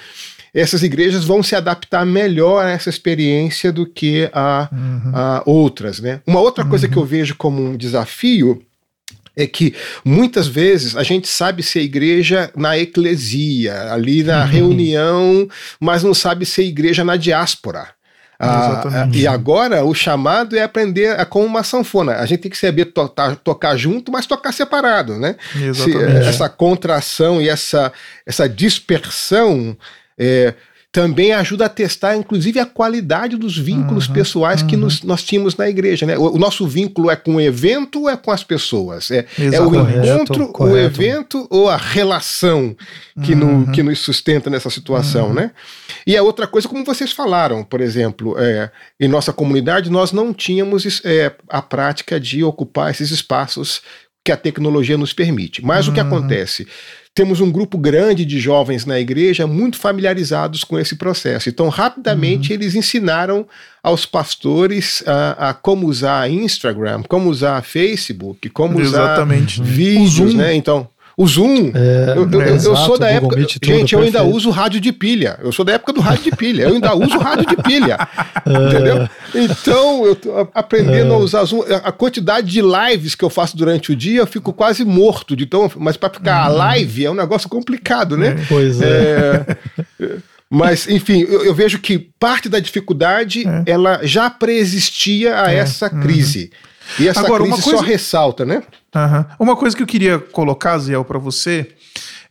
[0.62, 5.12] essas igrejas vão se adaptar melhor a essa experiência do que a, uhum.
[5.14, 6.00] a outras.
[6.00, 6.20] Né?
[6.26, 6.70] Uma outra uhum.
[6.70, 8.62] coisa que eu vejo como um desafio
[9.36, 14.48] é que muitas vezes a gente sabe ser igreja na eclesia, ali na uhum.
[14.48, 17.90] reunião, mas não sabe ser igreja na diáspora.
[18.40, 22.18] Ah, e agora o chamado é aprender a, como uma sanfona.
[22.18, 23.12] A gente tem que saber to
[23.44, 25.36] tocar junto, mas tocar separado, né?
[25.74, 27.92] Se, essa contração e essa,
[28.28, 29.76] essa dispersão
[30.18, 30.54] é,
[30.98, 34.68] também ajuda a testar, inclusive, a qualidade dos vínculos uhum, pessoais uhum.
[34.68, 36.08] que nos, nós tínhamos na igreja.
[36.08, 36.18] Né?
[36.18, 39.12] O, o, nosso vínculo é com o evento ou é com as pessoas?
[39.12, 40.76] É, é o encontro, correto.
[40.76, 42.76] o evento ou a relação
[43.24, 43.60] que, uhum.
[43.66, 45.34] no, que nos sustenta nessa situação, uhum.
[45.36, 45.52] né?
[46.06, 50.34] E a outra coisa, como vocês falaram, por exemplo, é, em nossa comunidade nós não
[50.34, 53.82] tínhamos é, a prática de ocupar esses espaços
[54.26, 55.64] que a tecnologia nos permite.
[55.64, 56.08] Mas o que uhum.
[56.08, 56.68] acontece?
[57.18, 61.50] Temos um grupo grande de jovens na igreja muito familiarizados com esse processo.
[61.50, 62.60] Então, rapidamente, uhum.
[62.60, 63.48] eles ensinaram
[63.82, 69.60] aos pastores a, a, como usar Instagram, como usar Facebook, como Exatamente.
[69.60, 70.54] usar vídeos, né?
[70.54, 71.72] Então, o Zoom.
[71.74, 73.36] É, eu, eu, é, eu sou da época.
[73.36, 75.40] Meet, gente, eu ainda uso rádio de pilha.
[75.42, 76.64] Eu sou da época do rádio de pilha.
[76.64, 77.98] Eu ainda uso rádio de pilha.
[78.48, 78.66] É.
[78.66, 79.10] Entendeu?
[79.36, 81.16] Então, eu tô aprendendo é.
[81.16, 81.64] a usar Zoom.
[81.84, 85.36] A quantidade de lives que eu faço durante o dia, eu fico quase morto.
[85.36, 86.56] De tão, mas para ficar uhum.
[86.56, 88.38] live é um negócio complicado, né?
[88.48, 89.46] Pois é.
[90.00, 90.16] é.
[90.50, 93.64] Mas, enfim, eu, eu, vejo que parte da dificuldade é.
[93.72, 96.52] ela já preexistia a essa crise.
[96.54, 96.68] Uhum.
[97.00, 97.80] E essa Agora, crise coisa...
[97.80, 98.64] só ressalta, né?
[98.96, 99.26] Uhum.
[99.40, 101.76] Uma coisa que eu queria colocar, Ziel, para você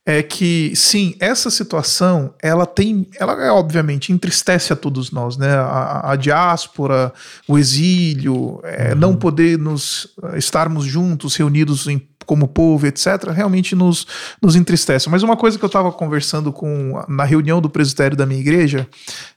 [0.09, 5.53] é que sim, essa situação ela tem, ela é, obviamente entristece a todos nós, né?
[5.53, 7.13] A, a diáspora,
[7.49, 8.99] o exílio, é, uhum.
[9.01, 13.31] não poder nos estarmos juntos, reunidos em, como povo, etc.
[13.33, 14.07] Realmente nos,
[14.41, 15.11] nos entristece.
[15.11, 18.87] Mas uma coisa que eu estava conversando com na reunião do presbitério da minha igreja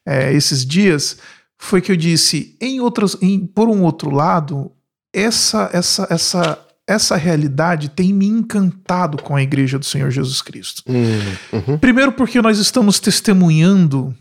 [0.06, 1.18] é, esses dias
[1.58, 4.72] foi que eu disse, em outras, em, por um outro lado,
[5.14, 10.84] essa, essa, essa, essa realidade tem me encantado com a igreja do Senhor Jesus Cristo.
[10.88, 11.60] Uhum.
[11.68, 11.78] uhum.
[11.78, 14.16] Primeiro, porque nós estamos testemunhando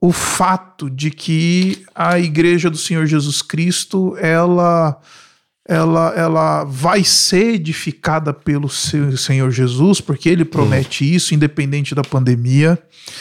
[0.00, 4.98] o fato de que a igreja do Senhor Jesus Cristo ela
[5.70, 11.10] ela, ela vai ser edificada pelo Senhor Jesus, porque ele promete uhum.
[11.10, 12.76] isso, independente da pandemia.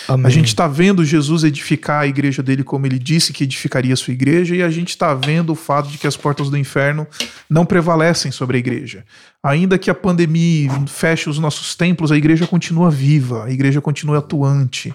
[0.08, 0.26] Amém.
[0.26, 3.98] A gente está vendo Jesus edificar a igreja dele como ele disse que edificaria a
[3.98, 7.06] sua igreja, e a gente está vendo o fato de que as portas do inferno
[7.48, 9.06] não prevalecem sobre a igreja.
[9.44, 14.18] Ainda que a pandemia feche os nossos templos, a igreja continua viva, a igreja continua
[14.18, 14.94] atuante.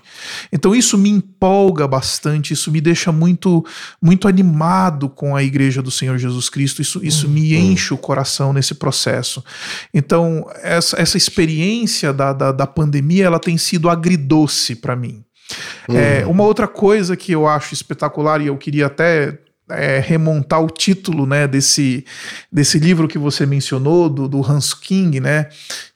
[0.53, 3.65] Então isso me empolga bastante, isso me deixa muito
[4.03, 7.73] muito animado com a igreja do Senhor Jesus Cristo, isso, isso me me hum.
[7.73, 9.45] enche o coração nesse processo.
[9.93, 15.23] Então, essa, essa experiência da, da, da pandemia ela tem sido agridoce para mim.
[15.89, 15.97] Hum.
[15.97, 19.39] É, uma outra coisa que eu acho espetacular, e eu queria até
[19.71, 22.05] é, remontar o título né, desse,
[22.51, 25.49] desse livro que você mencionou, do, do Hans King, né?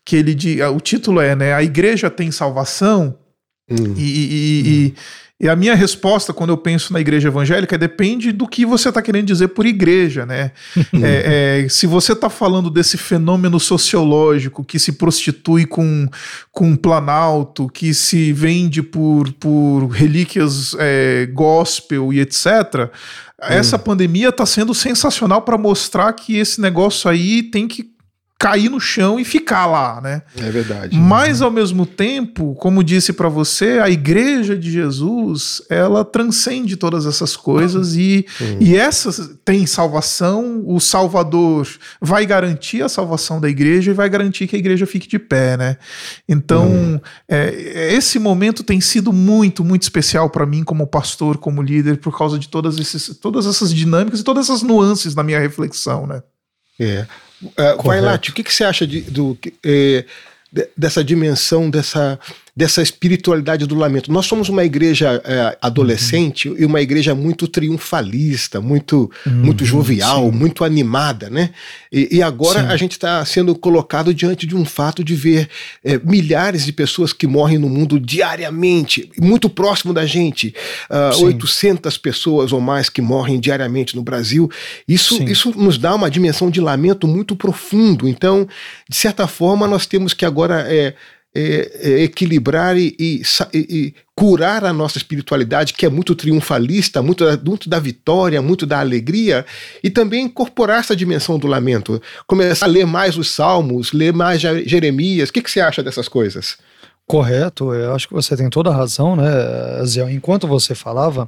[0.05, 3.19] Que ele o título é né, A Igreja tem Salvação.
[3.71, 3.95] Hum.
[3.97, 4.67] E, e, hum.
[4.67, 4.95] e
[5.41, 9.01] e a minha resposta, quando eu penso na igreja evangélica, depende do que você está
[9.01, 10.51] querendo dizer por igreja, né?
[11.01, 16.09] é, é, se você está falando desse fenômeno sociológico que se prostitui com,
[16.51, 22.91] com planalto, que se vende por, por relíquias é, gospel e etc.,
[23.41, 23.81] essa hum.
[23.81, 27.97] pandemia está sendo sensacional para mostrar que esse negócio aí tem que
[28.39, 30.23] cair no chão e ficar lá, né?
[30.37, 30.97] É verdade.
[30.97, 37.05] Mas ao mesmo tempo, como disse para você, a igreja de Jesus, ela transcende todas
[37.05, 38.59] essas coisas e, uhum.
[38.61, 41.67] e essa tem salvação, o Salvador
[42.01, 45.57] vai garantir a salvação da igreja e vai garantir que a igreja fique de pé,
[45.57, 45.77] né?
[46.29, 47.01] Então, uhum.
[47.29, 52.17] é, esse momento tem sido muito, muito especial para mim como pastor, como líder, por
[52.17, 56.23] causa de todas, esses, todas essas dinâmicas e todas essas nuances na minha reflexão, né?
[56.79, 57.05] É.
[57.43, 60.05] Uh, vai lá, o que, que você acha de, do, eh,
[60.77, 62.19] dessa dimensão, dessa
[62.59, 64.11] dessa espiritualidade do lamento.
[64.11, 66.57] Nós somos uma igreja é, adolescente uhum.
[66.59, 70.37] e uma igreja muito triunfalista, muito, uhum, muito jovial, sim.
[70.37, 71.51] muito animada, né?
[71.93, 72.67] E, e agora sim.
[72.67, 75.49] a gente está sendo colocado diante de um fato de ver
[75.85, 80.53] é, milhares de pessoas que morrem no mundo diariamente, muito próximo da gente,
[80.91, 84.51] uh, 800 pessoas ou mais que morrem diariamente no Brasil.
[84.89, 88.09] Isso, isso nos dá uma dimensão de lamento muito profundo.
[88.09, 88.49] Então,
[88.89, 90.95] de certa forma, nós temos que agora é,
[91.35, 93.23] é, é, equilibrar e, e,
[93.55, 98.81] e, curar a nossa espiritualidade, que é muito triunfalista, muito, muito da vitória, muito da
[98.81, 99.47] alegria,
[99.83, 102.03] e também incorporar essa dimensão do lamento.
[102.27, 105.29] Começar a ler mais os salmos, ler mais Jeremias.
[105.29, 106.59] O que, que você acha dessas coisas?
[107.09, 109.25] Correto, eu acho que você tem toda a razão, né,
[109.87, 110.13] Zé?
[110.13, 111.27] Enquanto você falava,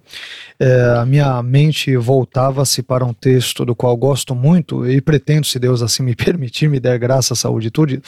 [0.60, 5.58] é, a minha mente voltava-se para um texto do qual gosto muito e pretendo, se
[5.58, 7.98] Deus assim me permitir, me der graça, saúde e tudo,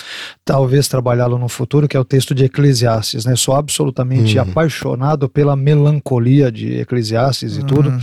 [0.44, 3.35] talvez trabalhá-lo no futuro, que é o texto de Eclesiastes, né?
[3.37, 4.42] Sou absolutamente uhum.
[4.42, 7.66] apaixonado pela melancolia de Eclesiastes e uhum.
[7.66, 7.94] tudo.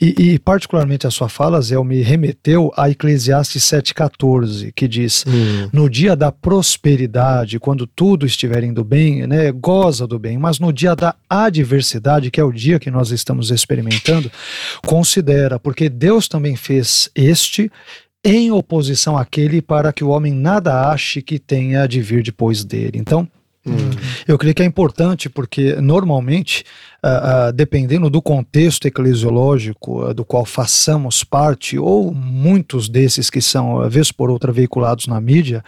[0.00, 5.68] E, e, particularmente a sua fala, Zé, me remeteu a Eclesiastes 7,14, que diz: uhum.
[5.72, 10.58] No dia da prosperidade, quando tudo estiver indo bem, bem, né, goza do bem, mas
[10.58, 14.30] no dia da adversidade, que é o dia que nós estamos experimentando,
[14.84, 17.72] considera, porque Deus também fez este
[18.22, 22.98] em oposição àquele para que o homem nada ache que tenha de vir depois dele.
[22.98, 23.26] Então,
[23.66, 23.90] Hum.
[24.26, 26.64] Eu creio que é importante porque normalmente
[27.04, 33.88] uh, dependendo do contexto eclesiológico uh, do qual façamos parte, ou muitos desses que são,
[33.88, 35.62] vez por outra, veiculados na mídia,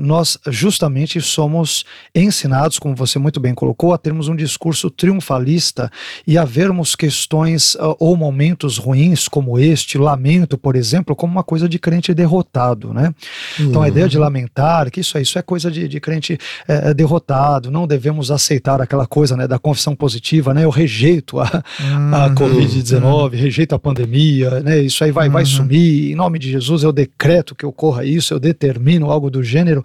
[0.00, 5.88] nós justamente somos ensinados, como você muito bem colocou, a termos um discurso triunfalista
[6.26, 11.68] e a vermos questões ou momentos ruins como este, lamento, por exemplo, como uma coisa
[11.68, 13.14] de crente derrotado, né?
[13.60, 13.66] Uhum.
[13.66, 16.92] Então a ideia de lamentar, que isso é, isso é coisa de, de crente é,
[16.92, 20.64] derrotado, não devemos aceitar aquela coisa né, da confissão positiva né?
[20.64, 22.14] Eu rejeito a, uhum.
[22.14, 23.28] a Covid-19, uhum.
[23.28, 24.80] rejeito a pandemia, né?
[24.80, 25.32] Isso aí vai, uhum.
[25.32, 26.12] vai sumir.
[26.12, 29.82] Em nome de Jesus, eu decreto que ocorra isso, eu determino algo do gênero.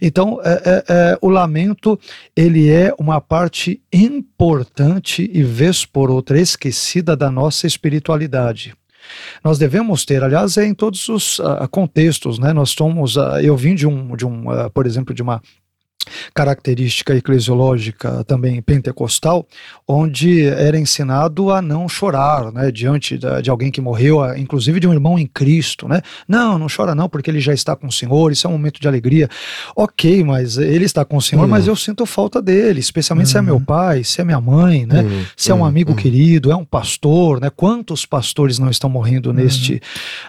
[0.00, 1.98] Então, é, é, é, o lamento,
[2.36, 8.74] ele é uma parte importante e, vez por outra, esquecida da nossa espiritualidade.
[9.42, 12.52] Nós devemos ter, aliás, é em todos os uh, contextos, né?
[12.52, 15.42] Nós somos, uh, eu vim de um, de um uh, por exemplo, de uma
[16.34, 19.46] característica eclesiológica também pentecostal,
[19.86, 24.92] onde era ensinado a não chorar, né, diante de alguém que morreu, inclusive de um
[24.92, 26.02] irmão em Cristo, né?
[26.26, 28.80] Não, não chora não, porque ele já está com o Senhor, isso é um momento
[28.80, 29.28] de alegria.
[29.76, 33.42] Ok, mas ele está com o Senhor, mas eu sinto falta dele, especialmente se é
[33.42, 35.02] meu pai, se é minha mãe, né?
[35.36, 37.50] se é um amigo querido, é um pastor, né?
[37.50, 39.80] Quantos pastores não estão morrendo neste,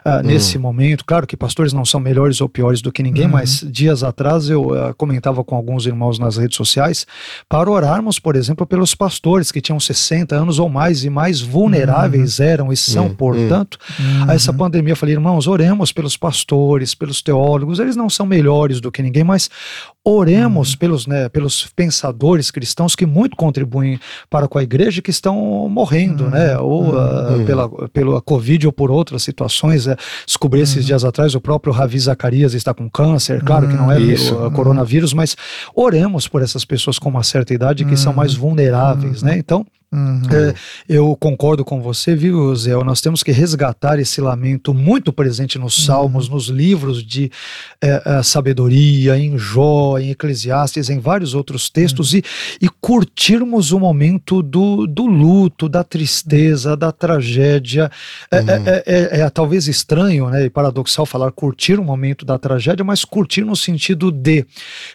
[0.05, 1.05] uh, nesse momento?
[1.05, 4.67] Claro que pastores não são melhores ou piores do que ninguém, mas dias atrás eu
[4.67, 7.07] uh, comentava com alguns irmãos nas redes sociais,
[7.47, 12.39] para orarmos, por exemplo, pelos pastores que tinham 60 anos ou mais e mais vulneráveis
[12.39, 12.45] uhum.
[12.45, 13.15] eram e são, uhum.
[13.15, 14.29] portanto, uhum.
[14.29, 14.91] a essa pandemia.
[14.91, 19.23] Eu falei, irmãos, oremos pelos pastores, pelos teólogos, eles não são melhores do que ninguém,
[19.23, 19.49] mas
[20.03, 20.77] oremos uhum.
[20.77, 23.99] pelos, né, pelos pensadores cristãos que muito contribuem
[24.29, 26.65] para com a igreja que estão morrendo, né, uhum.
[26.65, 29.87] ou uh, pela, pela Covid ou por outras situações.
[29.87, 29.95] É,
[30.25, 33.95] descobri esses dias atrás o próprio Ravi Zacarias está com câncer, claro que não é
[33.95, 35.35] pelo coronavírus, mas
[35.75, 39.37] oremos por essas pessoas com uma certa idade que são mais vulneráveis, né?
[39.37, 40.21] Então, Uhum.
[40.31, 40.55] É,
[40.89, 42.71] eu concordo com você, viu, Zé?
[42.83, 45.85] Nós temos que resgatar esse lamento muito presente nos uhum.
[45.85, 46.33] Salmos, uhum.
[46.33, 47.31] nos livros de
[47.79, 52.21] é, é, sabedoria, em Jó, em Eclesiastes, em vários outros textos, uhum.
[52.59, 57.91] e, e curtirmos o momento do, do luto, da tristeza, da tragédia.
[58.31, 58.49] É, uhum.
[58.49, 63.05] É, é, é, talvez estranho né, e paradoxal falar curtir o momento da tragédia, mas
[63.05, 64.43] curtir no sentido de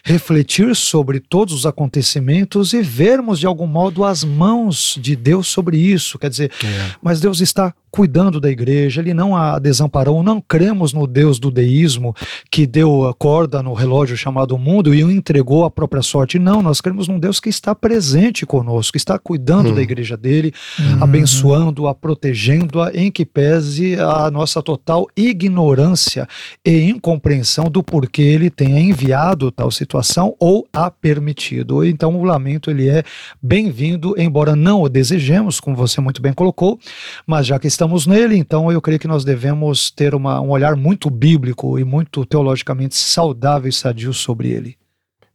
[0.03, 5.77] refletir sobre todos os acontecimentos e vermos de algum modo as mãos de Deus sobre
[5.77, 6.17] isso.
[6.17, 6.91] Quer dizer, é.
[7.01, 10.21] mas Deus está cuidando da igreja, ele não a desamparou.
[10.23, 12.15] Não cremos no Deus do deísmo
[12.51, 16.39] que deu a corda no relógio chamado mundo e o entregou à própria sorte.
[16.39, 19.75] Não, nós cremos num Deus que está presente conosco, que está cuidando hum.
[19.75, 21.03] da igreja dele, hum.
[21.03, 26.27] abençoando-a, protegendo-a, em que pese a nossa total ignorância
[26.65, 31.83] e incompreensão do porquê ele tenha enviado tal situação ou a permitido.
[31.85, 33.03] Então o lamento ele é
[33.41, 36.79] bem-vindo, embora não o desejemos, como você muito bem colocou,
[37.25, 40.75] mas já que estamos nele, então eu creio que nós devemos ter uma, um olhar
[40.75, 44.77] muito bíblico e muito teologicamente saudável e sadio sobre ele.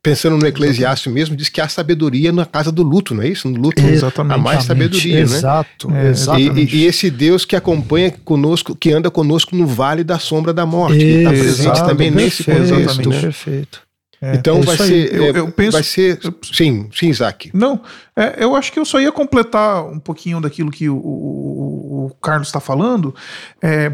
[0.04, 3.48] Pensando no Eclesiastes mesmo, diz que há sabedoria na casa do luto, não é isso?
[3.48, 4.34] No luto Exatamente.
[4.34, 6.10] há mais sabedoria, Exato, né?
[6.10, 6.76] Exatamente.
[6.76, 10.66] E, e, esse Deus que acompanha conosco, que anda conosco no vale da sombra da
[10.66, 13.08] morte, que está presente também nesse contexto.
[13.08, 13.20] Né?
[13.22, 13.83] Perfeito.
[14.24, 17.50] É, então é vai ser, eu, eu, penso, vai ser, sim, sim, Isaac.
[17.52, 17.78] Não,
[18.16, 22.14] é, eu acho que eu só ia completar um pouquinho daquilo que o, o, o
[22.22, 23.14] Carlos está falando.
[23.60, 23.92] É,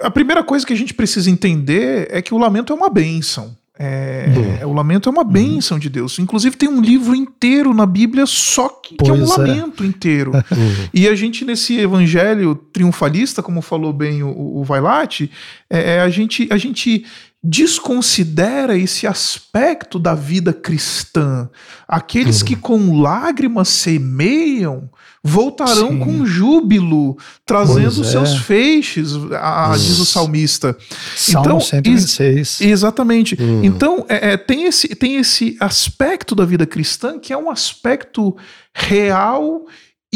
[0.00, 3.54] a primeira coisa que a gente precisa entender é que o lamento é uma bênção.
[3.78, 4.26] É,
[4.62, 4.70] uhum.
[4.70, 5.80] O lamento é uma bênção uhum.
[5.80, 6.18] de Deus.
[6.18, 9.26] Inclusive, tem um livro inteiro na Bíblia só que, que é um é.
[9.26, 10.32] lamento inteiro.
[10.32, 10.88] Uhum.
[10.94, 15.30] E a gente, nesse evangelho triunfalista, como falou bem o, o Vailate,
[15.68, 17.04] é, a, gente, a gente
[17.44, 21.50] desconsidera esse aspecto da vida cristã.
[21.86, 22.46] Aqueles uhum.
[22.46, 24.88] que com lágrimas semeiam
[25.22, 25.98] voltarão Sim.
[26.00, 28.04] com júbilo, trazendo é.
[28.04, 30.76] seus feixes, a, diz o salmista.
[31.14, 32.60] Salmo então, 126.
[32.60, 33.36] Ex exatamente.
[33.38, 33.64] Uhum.
[33.64, 38.34] Então, é, é, tem, esse, tem esse aspecto da vida cristã que é um aspecto
[38.74, 39.66] real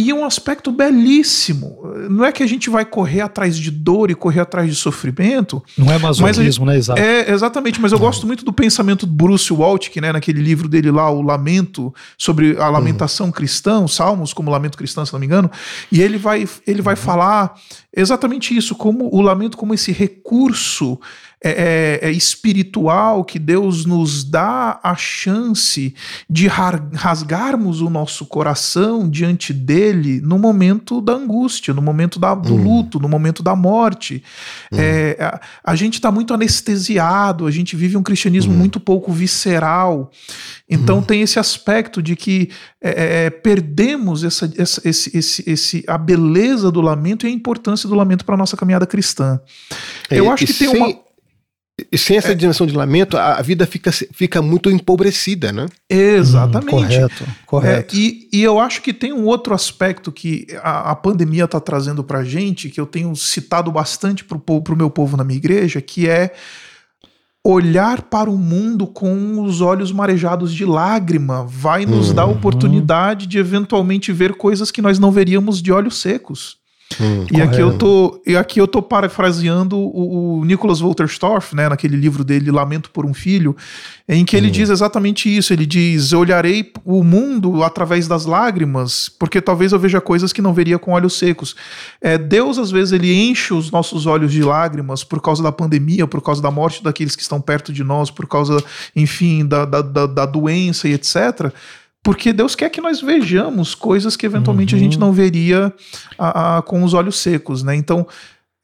[0.00, 1.82] e um aspecto belíssimo.
[2.08, 5.60] Não é que a gente vai correr atrás de dor e correr atrás de sofrimento.
[5.76, 6.76] Não é masoquismo, né?
[6.76, 7.00] Exato.
[7.00, 7.80] É, exatamente.
[7.80, 10.12] Mas eu gosto muito do pensamento do Bruce Waltke, né?
[10.12, 13.32] Naquele livro dele lá, O Lamento, sobre a lamentação uhum.
[13.32, 15.50] cristã, Salmos como lamento cristão, se não me engano.
[15.90, 17.00] E ele vai, ele vai uhum.
[17.00, 17.54] falar
[17.92, 20.96] exatamente isso, como o lamento como esse recurso
[21.40, 25.94] é, é, é, espiritual que Deus nos dá a chance
[26.28, 32.54] de rasgarmos o nosso coração diante dele no momento da angústia, no momento da, do
[32.54, 32.64] hum.
[32.64, 34.20] luto, no momento da morte.
[34.72, 34.78] Hum.
[34.80, 35.40] É, a,
[35.72, 38.56] a, gente está muito anestesiado, a gente vive um cristianismo hum.
[38.56, 40.10] muito pouco visceral.
[40.68, 41.02] Então hum.
[41.02, 42.50] tem esse aspecto de que
[42.82, 47.88] é, é, perdemos essa, essa, esse, esse, esse, a beleza do lamento e a importância
[47.88, 49.40] do lamento para a nossa caminhada cristã.
[50.10, 51.07] Eu acho que tem uma e
[51.96, 52.34] sem essa é.
[52.34, 55.66] dimensão de lamento, a vida fica, fica muito empobrecida, né?
[55.88, 56.74] Exatamente.
[56.74, 57.94] Hum, correto, correto.
[57.94, 61.60] É, e, e eu acho que tem um outro aspecto que a, a pandemia está
[61.60, 65.80] trazendo para gente, que eu tenho citado bastante para o meu povo na minha igreja,
[65.80, 66.32] que é
[67.44, 72.14] olhar para o mundo com os olhos marejados de lágrima vai nos uhum.
[72.14, 76.57] dar a oportunidade de eventualmente ver coisas que nós não veríamos de olhos secos.
[77.00, 81.68] Hum, e aqui eu tô, e aqui eu tô parafraseando o, o Nicholas Wolterstorff, né,
[81.68, 83.54] naquele livro dele Lamento por um Filho,
[84.08, 84.50] em que ele hum.
[84.50, 85.52] diz exatamente isso.
[85.52, 90.40] Ele diz: "Eu olharei o mundo através das lágrimas, porque talvez eu veja coisas que
[90.40, 91.54] não veria com olhos secos".
[92.00, 96.06] É, Deus às vezes ele enche os nossos olhos de lágrimas por causa da pandemia,
[96.06, 98.62] por causa da morte daqueles que estão perto de nós, por causa,
[98.96, 101.52] enfim, da, da, da, da doença e etc
[102.08, 104.80] porque Deus quer que nós vejamos coisas que eventualmente uhum.
[104.80, 105.00] a gente uhum.
[105.00, 105.70] não veria
[106.18, 107.76] a, a, com os olhos secos, né?
[107.76, 108.06] Então,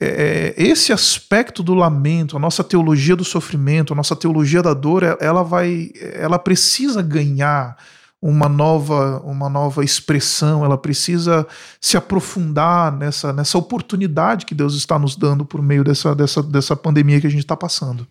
[0.00, 4.72] é, é, esse aspecto do lamento, a nossa teologia do sofrimento, a nossa teologia da
[4.72, 7.76] dor, ela vai, ela precisa ganhar
[8.20, 11.46] uma nova, uma nova expressão, ela precisa
[11.78, 16.74] se aprofundar nessa, nessa oportunidade que Deus está nos dando por meio dessa, dessa, dessa
[16.74, 18.06] pandemia que a gente está passando.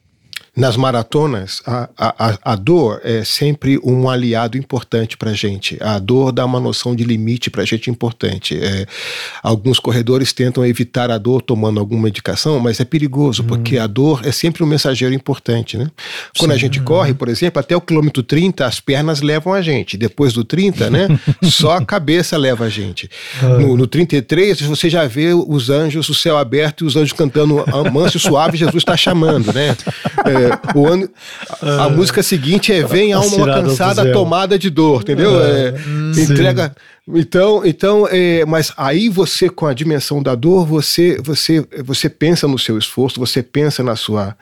[0.55, 5.79] Nas maratonas, a, a, a dor é sempre um aliado importante para a gente.
[5.81, 8.59] A dor dá uma noção de limite para a gente importante.
[8.61, 8.85] É,
[9.41, 13.47] alguns corredores tentam evitar a dor tomando alguma medicação, mas é perigoso, hum.
[13.47, 15.75] porque a dor é sempre um mensageiro importante.
[15.75, 15.89] Né?
[16.37, 16.55] Quando Sim.
[16.55, 19.97] a gente corre, por exemplo, até o quilômetro 30, as pernas levam a gente.
[19.97, 21.07] Depois do 30, né,
[21.49, 23.09] só a cabeça leva a gente.
[23.41, 27.65] No, no 33, você já vê os anjos, o céu aberto e os anjos cantando
[27.91, 29.51] manso e suave, Jesus está chamando.
[29.51, 29.75] Né?
[30.27, 30.42] É,
[30.75, 31.09] o ano,
[31.61, 35.43] a, a música seguinte é Vem alma uma cansada tomada de dor, entendeu?
[35.43, 35.73] É,
[36.17, 36.73] entrega
[37.05, 42.47] Então, então é, mas aí você, com a dimensão da dor, você, você, você pensa
[42.47, 44.37] no seu esforço, você pensa na sua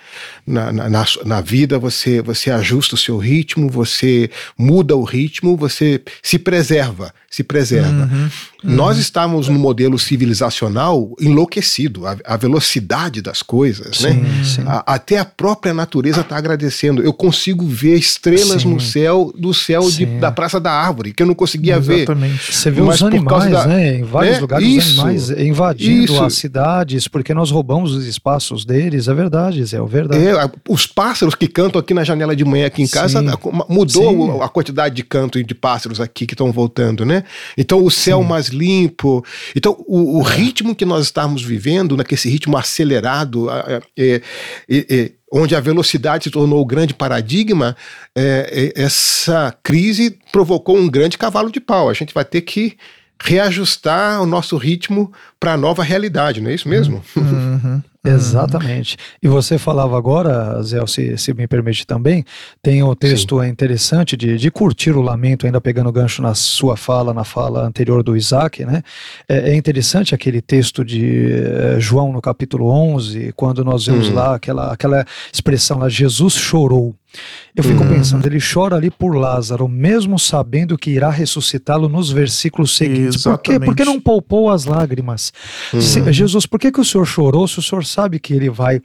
[0.46, 5.58] na, na, na, na vida, você, você ajusta o seu ritmo, você muda o ritmo,
[5.58, 7.90] você se preserva, se preserva.
[7.90, 8.30] Uhum,
[8.64, 8.76] uhum.
[8.76, 14.44] Nós estamos no modelo civilizacional enlouquecido, a, a velocidade das coisas, sim, né?
[14.44, 14.64] Sim.
[14.68, 17.02] A, até a própria natureza está agradecendo.
[17.02, 18.72] Eu consigo ver estrelas sim.
[18.72, 22.51] no céu, do céu de, da Praça da Árvore, que eu não conseguia Exatamente.
[22.51, 22.51] ver.
[22.52, 23.66] Você vê os animais, da...
[23.66, 23.96] né?
[23.96, 24.42] Em vários né?
[24.42, 24.92] lugares, Isso.
[24.92, 26.24] os animais invadindo Isso.
[26.24, 30.28] as cidades, porque nós roubamos os espaços deles, é verdade, Zé, é verdade.
[30.28, 33.28] É, os pássaros que cantam aqui na janela de manhã aqui em casa, Sim.
[33.70, 34.42] mudou Sim.
[34.42, 37.24] a quantidade de canto e de pássaros aqui que estão voltando, né?
[37.58, 38.28] Então o céu Sim.
[38.28, 39.24] mais limpo.
[39.56, 44.22] Então o, o, ritmo que nós estamos vivendo, naquele ritmo acelerado, é, é,
[44.70, 47.76] é, onde a velocidade se tornou o grande paradigma,
[48.14, 51.90] é, é, essa crise provocou um grande cavalo de pau.
[51.90, 52.78] A gente vai ter que
[53.24, 57.04] reajustar o nosso ritmo para a nova realidade, não é isso mesmo?
[57.16, 57.82] Uhum.
[58.04, 58.98] Exatamente.
[59.22, 62.26] E você falava agora, Zé, se, se me permite também,
[62.62, 63.48] tem o um texto Sim.
[63.48, 68.02] interessante de, de curtir o lamento, ainda pegando gancho na sua fala, na fala anterior
[68.02, 68.82] do Isaac, né?
[69.30, 74.16] É, é interessante aquele texto de é, João no capítulo 11, quando nós vemos hum.
[74.16, 76.96] lá aquela, aquela expressão lá, Jesus chorou.
[77.54, 77.90] Eu fico uhum.
[77.90, 83.24] pensando, ele chora ali por Lázaro, mesmo sabendo que irá ressuscitá-lo nos versículos seguintes.
[83.24, 83.60] Por quê?
[83.60, 85.34] Porque não poupou as lágrimas.
[85.74, 85.82] Uhum.
[85.82, 88.82] Se, Jesus, por que, que o Senhor chorou se o Senhor sabe que ele vai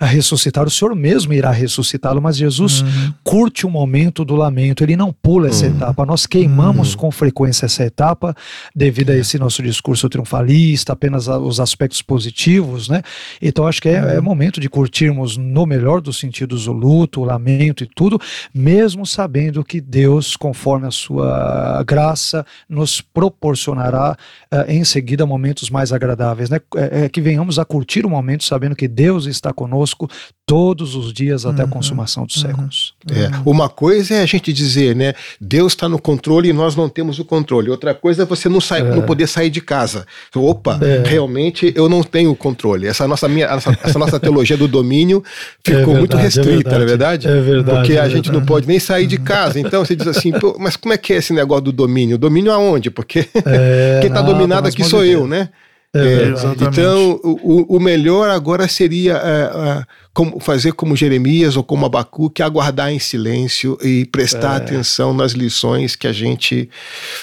[0.00, 0.66] ah, ressuscitar?
[0.66, 3.14] O Senhor mesmo irá ressuscitá-lo, mas Jesus uhum.
[3.22, 5.76] curte o momento do lamento, ele não pula essa uhum.
[5.76, 6.04] etapa.
[6.04, 6.98] Nós queimamos uhum.
[6.98, 8.34] com frequência essa etapa
[8.74, 9.18] devido a é.
[9.18, 13.00] esse nosso discurso triunfalista, apenas os aspectos positivos, né?
[13.40, 17.24] Então acho que é, é momento de curtirmos, no melhor dos sentidos, o luto, o
[17.24, 18.20] lamento e tudo,
[18.54, 24.16] mesmo sabendo que Deus, conforme a sua graça, nos proporcionará
[24.52, 26.60] uh, em seguida momentos mais agradáveis, né?
[26.76, 30.08] É, é, que venhamos a curtir o momento sabendo que Deus está conosco
[30.48, 32.94] todos os dias até uhum, a consumação dos uhum, séculos.
[33.10, 33.28] É.
[33.44, 35.12] Uma coisa é a gente dizer, né?
[35.38, 37.68] Deus está no controle e nós não temos o controle.
[37.68, 38.94] Outra coisa é você não, sair, é.
[38.94, 40.06] não poder sair de casa.
[40.34, 41.06] Opa, é.
[41.06, 42.86] realmente eu não tenho o controle.
[42.86, 45.22] Essa nossa, minha, essa, essa nossa teologia do domínio
[45.62, 47.28] ficou é verdade, muito é restrita, não é verdade?
[47.28, 47.78] É verdade.
[47.80, 49.60] Porque a gente não pode nem sair de casa.
[49.60, 52.16] Então você diz assim, mas como é que é esse negócio do domínio?
[52.16, 52.90] Domínio aonde?
[52.90, 53.24] Porque
[54.00, 55.50] quem está dominado aqui sou eu, né?
[55.96, 56.28] É, é,
[56.60, 62.42] então, o, o, melhor agora seria é, é, como, fazer como Jeremias ou como Abacuque,
[62.42, 64.56] aguardar em silêncio e prestar é.
[64.58, 66.68] atenção nas lições que a gente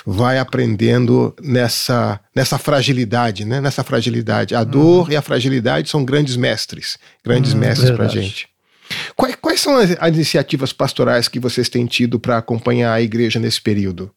[0.04, 3.62] vai aprendendo nessa, nessa fragilidade, né?
[3.62, 4.56] Nessa fragilidade.
[4.56, 4.66] A hum.
[4.66, 8.48] dor e a fragilidade são grandes mestres, grandes hum, mestres para a gente.
[9.16, 13.40] Quais, quais são as, as iniciativas pastorais que vocês têm tido para acompanhar a igreja
[13.40, 14.12] nesse período?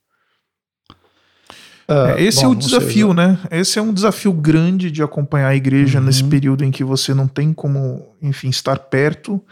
[1.91, 3.39] Uh, esse bom, é o desafio, né?
[3.51, 6.05] Esse é um desafio grande de acompanhar a igreja uhum.
[6.05, 9.43] nesse período em que você não tem como, enfim, estar perto.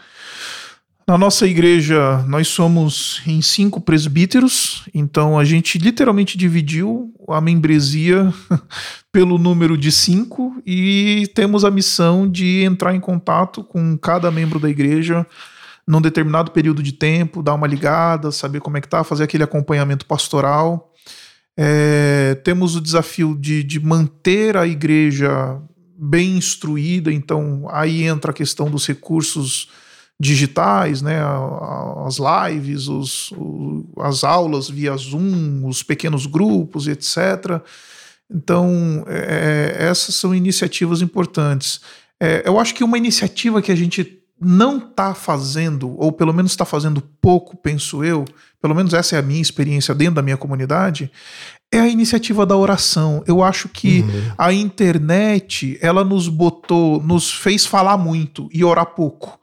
[1.07, 8.31] Na nossa igreja, nós somos em cinco presbíteros, então a gente literalmente dividiu a membresia
[9.09, 14.59] pelo número de cinco e temos a missão de entrar em contato com cada membro
[14.59, 15.25] da igreja
[15.87, 19.45] num determinado período de tempo, dar uma ligada, saber como é que tá, fazer aquele
[19.45, 20.93] acompanhamento pastoral.
[21.57, 25.59] É, temos o desafio de, de manter a igreja
[25.97, 29.67] bem instruída, então aí entra a questão dos recursos
[30.19, 31.19] digitais, né,
[32.05, 33.33] as lives, os,
[33.99, 37.61] as aulas via Zoom, os pequenos grupos, etc.
[38.29, 41.81] Então, é, essas são iniciativas importantes.
[42.19, 46.51] É, eu acho que uma iniciativa que a gente não está fazendo, ou pelo menos
[46.51, 48.23] está fazendo pouco, penso eu,
[48.61, 51.11] pelo menos essa é a minha experiência dentro da minha comunidade,
[51.71, 53.23] é a iniciativa da oração.
[53.27, 54.31] Eu acho que uhum.
[54.37, 59.39] a internet, ela nos botou, nos fez falar muito e orar pouco.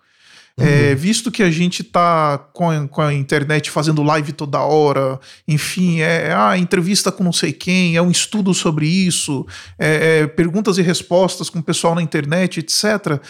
[0.56, 0.64] Uhum.
[0.64, 5.18] É, visto que a gente tá com a, com a, internet fazendo live toda hora,
[5.48, 9.44] enfim, é, é ah, entrevista com não sei quem, é um estudo sobre isso,
[9.76, 13.20] é, é perguntas e respostas com o pessoal na internet, etc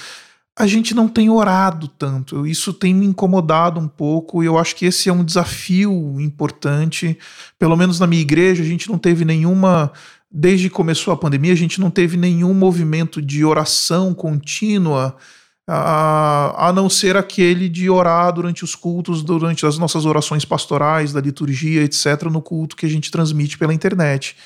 [0.56, 2.46] a gente não tem orado tanto.
[2.46, 7.18] Isso tem me incomodado um pouco e eu acho que esse é um desafio importante.
[7.58, 9.92] Pelo menos na minha igreja, a gente não teve nenhuma.
[10.30, 15.16] Desde que começou a pandemia, a gente não teve nenhum movimento de oração contínua,
[15.66, 21.12] a, a não ser aquele de orar durante os cultos, durante as nossas orações pastorais,
[21.12, 24.36] da liturgia, etc., no culto que a gente transmite pela internet.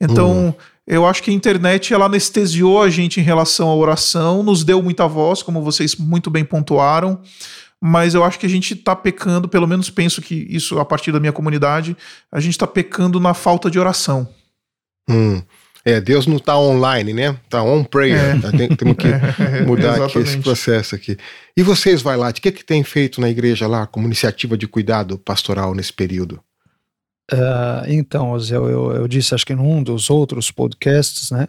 [0.00, 0.46] Então.
[0.46, 0.54] Uhum
[0.90, 4.82] eu acho que a internet ela anestesiou a gente em relação à oração, nos deu
[4.82, 7.20] muita voz, como vocês muito bem pontuaram,
[7.78, 11.12] mas eu acho que a gente está pecando, pelo menos penso que isso a partir
[11.12, 11.94] da minha comunidade,
[12.32, 14.26] a gente está pecando na falta de oração.
[15.08, 15.42] Hum.
[15.84, 17.38] É, Deus não está online, né?
[17.44, 18.36] Está on prayer.
[18.36, 18.40] É.
[18.40, 19.08] Tá, tem, temos que
[19.64, 21.18] mudar aqui esse processo aqui.
[21.56, 24.66] E vocês, vai lá, o que, que tem feito na igreja lá como iniciativa de
[24.66, 26.40] cuidado pastoral nesse período?
[27.30, 31.46] Uh, então, Zé, eu, eu, disse, acho que num dos outros podcasts, né,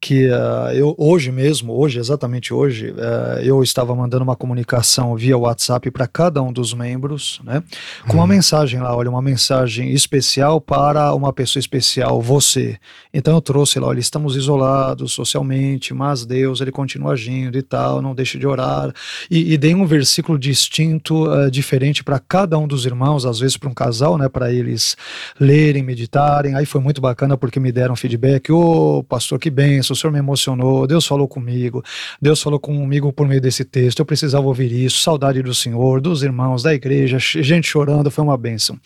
[0.00, 5.36] que uh, eu hoje mesmo, hoje, exatamente hoje, uh, eu estava mandando uma comunicação via
[5.36, 7.62] WhatsApp para cada um dos membros, né,
[8.08, 8.28] com uma hum.
[8.28, 12.78] mensagem lá, olha, uma mensagem especial para uma pessoa especial, você.
[13.12, 18.00] Então eu trouxe lá, olha, estamos isolados socialmente, mas Deus, ele continua agindo e tal,
[18.00, 18.92] não deixe de orar.
[19.30, 23.68] E, e dei um versículo distinto, diferente para cada um dos irmãos, às vezes para
[23.68, 24.96] um casal, né, para eles
[25.38, 26.54] lerem, meditarem.
[26.54, 28.50] Aí foi muito bacana porque me deram feedback.
[28.50, 30.86] Ô, oh, pastor, que benção, o senhor me emocionou.
[30.86, 31.82] Deus falou comigo.
[32.20, 34.00] Deus falou comigo por meio desse texto.
[34.00, 35.00] Eu precisava ouvir isso.
[35.00, 38.10] Saudade do Senhor, dos irmãos, da igreja, gente chorando.
[38.10, 38.78] Foi uma benção.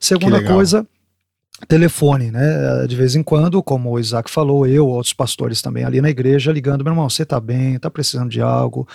[0.00, 0.86] Segunda coisa
[1.68, 2.86] telefone, né?
[2.86, 6.52] De vez em quando, como o Isaac falou, eu, outros pastores também ali na igreja,
[6.52, 8.86] ligando, meu irmão, você tá bem, tá precisando de algo,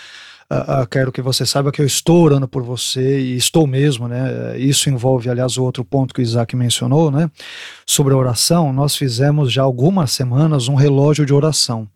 [0.52, 4.58] uh, quero que você saiba que eu estou orando por você e estou mesmo, né?
[4.58, 7.30] Isso envolve, aliás, o outro ponto que o Isaac mencionou, né?
[7.86, 11.88] Sobre a oração, nós fizemos já algumas semanas um relógio de oração.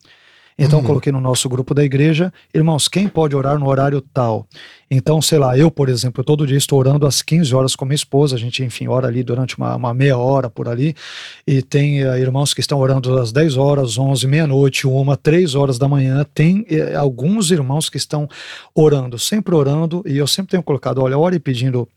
[0.57, 0.85] Então uhum.
[0.85, 4.47] coloquei no nosso grupo da igreja, irmãos, quem pode orar no horário tal?
[4.95, 7.95] Então, sei lá, eu, por exemplo, todo dia estou orando às 15 horas com minha
[7.95, 10.95] esposa, a gente, enfim, ora ali durante uma, uma meia hora por ali,
[11.47, 15.79] e tem uh, irmãos que estão orando às 10 horas, 11, meia-noite, uma, três horas
[15.79, 18.29] da manhã, tem uh, alguns irmãos que estão
[18.75, 21.87] orando, sempre orando, e eu sempre tenho colocado, olha, ore pedindo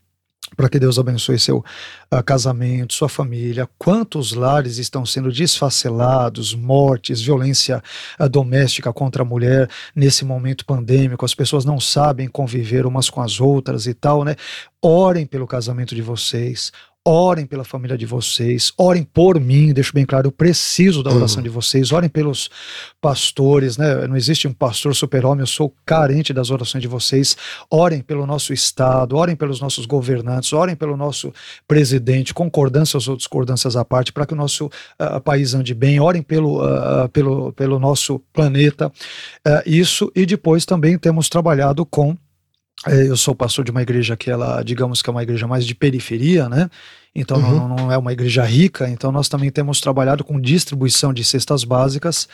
[0.55, 3.69] para que Deus abençoe seu uh, casamento, sua família.
[3.77, 7.83] Quantos lares estão sendo desfacelados, mortes, violência
[8.19, 11.25] uh, doméstica contra a mulher nesse momento pandêmico?
[11.25, 14.35] As pessoas não sabem conviver umas com as outras e tal, né?
[14.81, 16.71] Orem pelo casamento de vocês,
[17.09, 21.37] Orem pela família de vocês, orem por mim, deixo bem claro, eu preciso da oração
[21.37, 21.43] uhum.
[21.43, 22.49] de vocês, orem pelos
[22.99, 24.05] pastores, né?
[24.07, 27.37] Não existe um pastor super-homem, eu sou carente das orações de vocês.
[27.71, 31.31] Orem pelo nosso Estado, orem pelos nossos governantes, orem pelo nosso
[31.65, 36.21] presidente, concordâncias ou discordâncias à parte, para que o nosso uh, país ande bem, orem
[36.21, 38.91] pelo, uh, pelo, pelo nosso planeta.
[39.47, 42.17] Uh, isso, e depois também temos trabalhado com
[42.85, 45.73] eu sou pastor de uma igreja que ela, digamos que é uma igreja mais de
[45.73, 46.69] periferia, né?
[47.19, 47.67] Então uhum.
[47.67, 51.63] não, não, é uma igreja rica, então nós também temos trabalhado com distribuição de cestas
[51.63, 52.27] básicas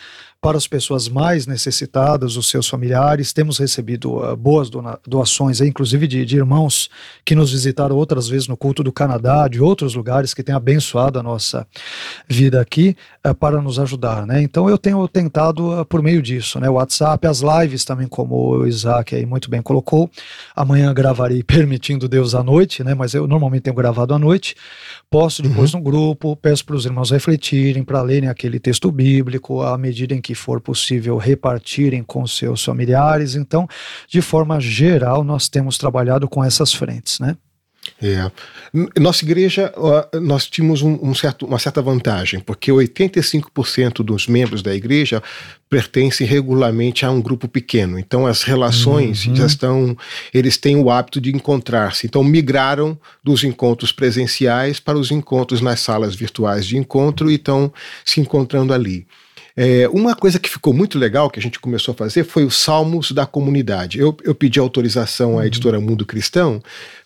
[0.44, 3.32] para as pessoas mais necessitadas, os seus familiares.
[3.32, 4.70] Temos recebido uh, boas
[5.08, 6.90] doações, inclusive de, de, irmãos
[7.24, 11.18] que nos visitaram outras vezes no culto do Canadá, de outros lugares que têm abençoado
[11.18, 11.66] a nossa
[12.28, 12.94] vida aqui
[13.26, 14.42] uh, para nos ajudar, né?
[14.42, 16.70] Então eu tenho tentado uh, por meio disso, né?
[16.70, 20.12] O WhatsApp, as lives também, como o Isaac aí muito bem colocou.
[20.54, 22.94] Amanhã gravarei permitindo Deus à noite, né?
[22.94, 24.58] Mas eu normalmente tenho gravado à noite.
[25.10, 25.80] Posto depois uhum.
[25.80, 30.22] no grupo, peço para os irmãos refletirem, para lerem aquele texto bíblico, à medida em
[30.22, 33.36] que for possível repartirem com seus familiares.
[33.36, 33.68] Então,
[34.08, 37.38] de forma geral, nós temos trabalhado com essas frentes, né?
[38.02, 38.30] É.
[39.00, 39.74] Nossa igreja,
[40.22, 45.22] nós tínhamos um, um certo, uma certa vantagem, porque 85% dos membros da igreja
[45.70, 47.98] pertencem regularmente a um grupo pequeno.
[47.98, 49.36] Então as relações uhum.
[49.36, 49.98] já estão,
[50.34, 52.06] eles têm o hábito de encontrar-se.
[52.06, 57.74] Então migraram dos encontros presenciais para os encontros nas salas virtuais de encontro e estão
[58.06, 59.08] se encontrando ali.
[59.56, 62.56] É, uma coisa que ficou muito legal que a gente começou a fazer foi os
[62.56, 64.00] salmos da comunidade.
[64.00, 65.44] Eu, eu pedi autorização à uhum.
[65.44, 66.62] editora Mundo Cristão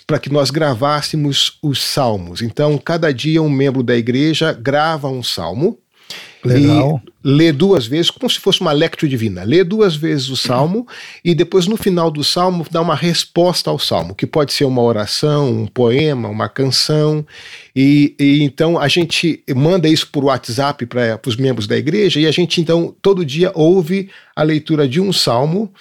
[0.08, 2.42] para que nós gravássemos os salmos.
[2.42, 5.78] Então, cada dia um membro da igreja grava um salmo.
[6.46, 7.02] Legal.
[7.06, 9.44] E lê duas vezes, como se fosse uma lectio divina.
[9.44, 10.88] Lê duas vezes o salmo
[11.26, 14.82] e depois, no final do salmo, dá uma resposta ao salmo, que pode ser uma
[14.82, 17.26] oração, um poema, uma canção.
[17.76, 22.26] E, e então a gente manda isso por WhatsApp para os membros da igreja e
[22.26, 25.74] a gente, então, todo dia ouve a leitura de um salmo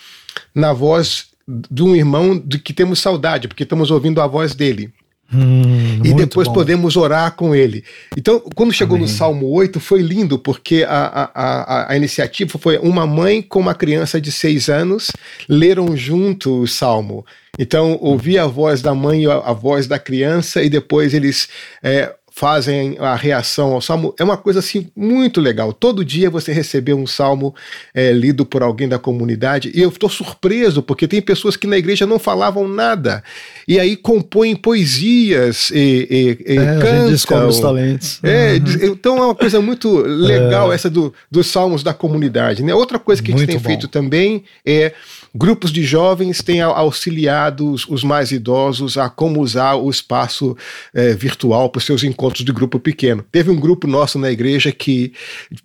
[0.53, 4.93] na voz de um irmão de que temos saudade, porque estamos ouvindo a voz dele.
[5.33, 6.55] Hum, e depois bom.
[6.55, 7.85] podemos orar com ele.
[8.17, 9.09] Então, quando chegou Amém.
[9.09, 13.59] no Salmo 8, foi lindo, porque a, a, a, a, iniciativa foi uma mãe com
[13.59, 15.11] uma criança de seis anos
[15.49, 17.27] leram junto o Salmo.
[17.59, 21.49] Então, ouvia a voz da mãe e a, a voz da criança, e depois eles
[21.83, 24.15] é, fazem a reação ao salmo.
[24.21, 25.73] É uma coisa assim muito legal.
[25.73, 27.55] Todo dia você receber um salmo
[27.95, 29.73] é, lido por alguém da comunidade.
[29.75, 33.25] E eu estou surpreso, porque tem pessoas que na igreja não falavam nada.
[33.67, 37.09] E aí compõem poesias e, e, e é, cantam.
[37.09, 38.21] descobre os talentos.
[38.23, 38.93] É, uhum.
[38.93, 40.75] Então é uma coisa muito legal é.
[40.75, 42.63] essa do, dos salmos da comunidade.
[42.63, 42.75] Né?
[42.75, 43.67] Outra coisa que muito a gente tem bom.
[43.67, 44.93] feito também é
[45.37, 50.57] grupos de jovens têm auxiliado os, mais idosos a como usar o espaço
[50.95, 53.25] é, virtual para os seus encontros de grupo pequeno.
[53.31, 55.13] Teve um grupo nosso na igreja que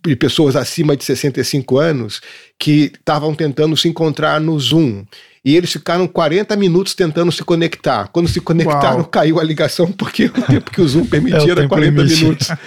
[0.06, 2.22] de pessoas acima de 65 anos
[2.60, 5.06] que estavam tentando se encontrar no Zoom
[5.44, 8.08] e eles ficaram 40 minutos tentando se conectar.
[8.10, 9.06] Quando se conectaram, Uau.
[9.06, 12.24] caiu a ligação, porque o tempo que o Zoom permitia é, era 40 limite.
[12.24, 12.48] minutos.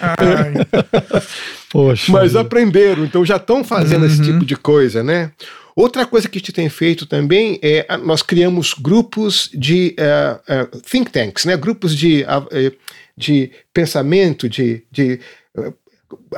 [1.71, 4.09] Poxa, Mas aprenderam, então já estão fazendo uhum.
[4.09, 5.31] esse tipo de coisa, né?
[5.77, 10.81] Outra coisa que a gente tem feito também é nós criamos grupos de uh, uh,
[10.83, 11.57] think tanks, né?
[11.57, 12.77] grupos de, uh,
[13.17, 15.21] de pensamento, de, de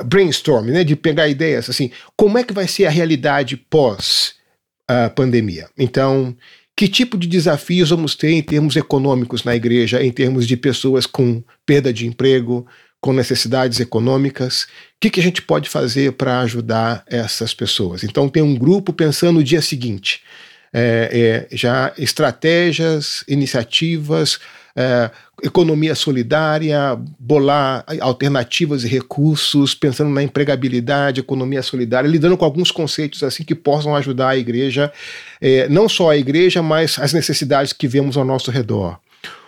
[0.05, 0.83] brainstorm, né?
[0.83, 1.91] de pegar ideias assim.
[2.15, 4.37] Como é que vai ser a realidade pós
[4.87, 5.67] a pandemia.
[5.77, 6.35] Então,
[6.75, 11.05] que tipo de desafios vamos ter em termos econômicos na igreja, em termos de pessoas
[11.05, 12.65] com perda de emprego,
[13.07, 14.63] com necessidades econômicas?
[14.63, 14.67] O
[14.99, 18.03] que, que a gente pode fazer para ajudar essas pessoas?
[18.03, 20.21] Então, tem um grupo pensando no dia seguinte.
[20.73, 24.39] É, é, já estratégias, iniciativas,
[24.75, 25.09] é,
[25.41, 33.23] economia solidária, bolar alternativas e recursos, pensando na empregabilidade, economia solidária, lidando com alguns conceitos
[33.23, 34.91] assim que possam ajudar a igreja,
[35.39, 38.99] é, não só a igreja, mas as necessidades que vemos ao nosso redor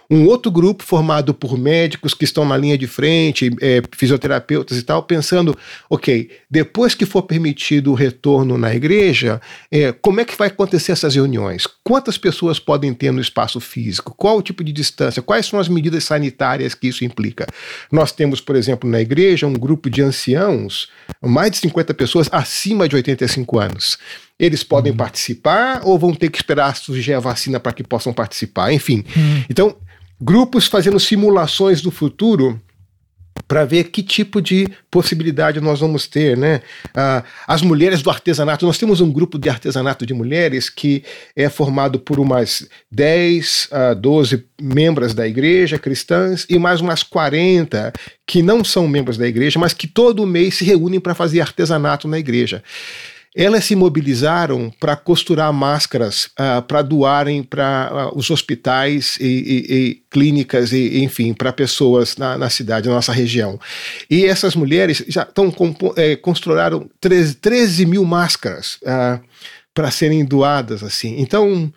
[0.10, 4.82] um outro grupo formado por médicos que estão na linha de frente, é, fisioterapeutas e
[4.82, 5.55] tal, pensando,
[5.88, 9.39] ok, depois que for permitido o retorno na igreja,
[9.72, 11.68] é, como é que vai acontecer essas reuniões?
[11.84, 14.16] Quantas pessoas podem ter no espaço físico?
[14.18, 15.22] Qual o tipo de distância?
[15.22, 17.45] Quais são as medidas sanitárias que isso implica?
[17.91, 20.89] Nós temos, por exemplo, na igreja, um grupo de anciãos,
[21.22, 23.97] mais de 50 pessoas acima de 85 anos
[24.39, 24.97] eles podem uhum.
[24.97, 28.72] participar ou vão ter que esperar surgir a vacina para que possam participar?
[28.72, 29.03] Enfim.
[29.14, 29.43] Uhum.
[29.49, 29.76] Então,
[30.22, 32.60] grupos fazendo simulações do futuro
[33.48, 36.62] para ver que tipo de possibilidade nós vamos ter, né?
[36.94, 41.04] Ah, as mulheres do artesanato, nós temos um grupo de artesanato de mulheres que
[41.36, 47.92] é formado por umas 10 a 12 membros da igreja cristãs e mais umas 40
[48.28, 52.08] que não são membros da igreja, mas que todo mês se reúnem para fazer artesanato
[52.08, 52.64] na igreja.
[53.42, 59.74] Elas se mobilizaram para costurar máscaras uh, para doarem para uh, os hospitais e, e,
[59.74, 63.58] e clínicas, e, enfim, para pessoas na, na, cidade, na nossa região.
[64.10, 65.54] E essas mulheres já estão
[65.96, 69.24] é, construíram 13, 13, mil máscaras uh,
[69.74, 70.84] para serem doadas.
[70.84, 71.16] assim.
[71.22, 71.72] Então,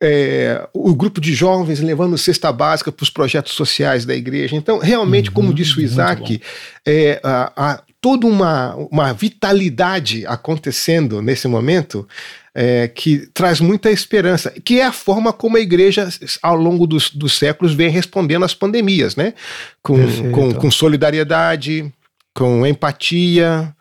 [0.00, 4.54] é, o grupo de jovens levando cesta básica para os projetos sociais da igreja.
[4.54, 6.40] Então, realmente, uhum, como disse o Isaac,
[6.86, 12.08] é, a, a, toda uma, uma vitalidade acontecendo nesse momento
[12.54, 16.08] é, que traz muita esperança, que é a forma como a igreja,
[16.42, 19.34] ao longo dos, dos séculos, vem respondendo às pandemias, né?
[19.82, 19.96] Com,
[20.32, 21.92] com, com solidariedade,
[22.34, 23.74] com empatia,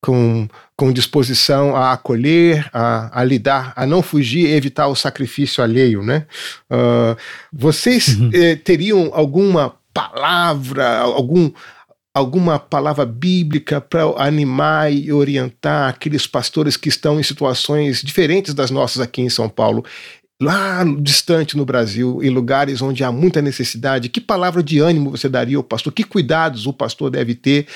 [0.00, 6.02] com, com disposição a acolher, a, a, lidar, a não fugir, evitar o sacrifício alheio,
[6.02, 6.26] né?
[6.70, 7.16] Uh,
[7.52, 8.30] vocês uhum.
[8.32, 11.50] eh, teriam alguma palavra, algum,
[12.14, 18.70] alguma palavra bíblica para animar e orientar aqueles pastores que estão em situações diferentes das
[18.70, 19.84] nossas aqui em São Paulo,
[20.40, 24.08] lá distante no Brasil, em lugares onde há muita necessidade?
[24.08, 25.92] Que palavra de ânimo você daria ao pastor?
[25.92, 27.66] Que cuidados o pastor deve ter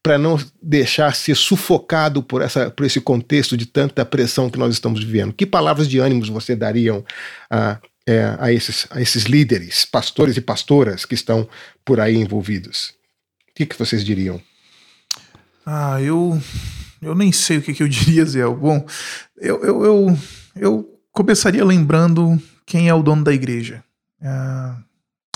[0.00, 4.72] para não deixar ser sufocado por, essa, por esse contexto de tanta pressão que nós
[4.72, 5.32] estamos vivendo?
[5.32, 7.04] Que palavras de ânimo você dariam
[7.50, 11.48] a, é, a, esses, a esses líderes, pastores e pastoras que estão
[11.84, 12.97] por aí envolvidos?
[13.58, 14.40] Que, que vocês diriam?
[15.66, 16.40] Ah, eu,
[17.02, 18.46] eu nem sei o que, que eu diria, Zé.
[18.46, 18.86] Bom,
[19.36, 20.18] eu, eu, eu,
[20.54, 23.82] eu, começaria lembrando quem é o dono da igreja.
[24.22, 24.78] A,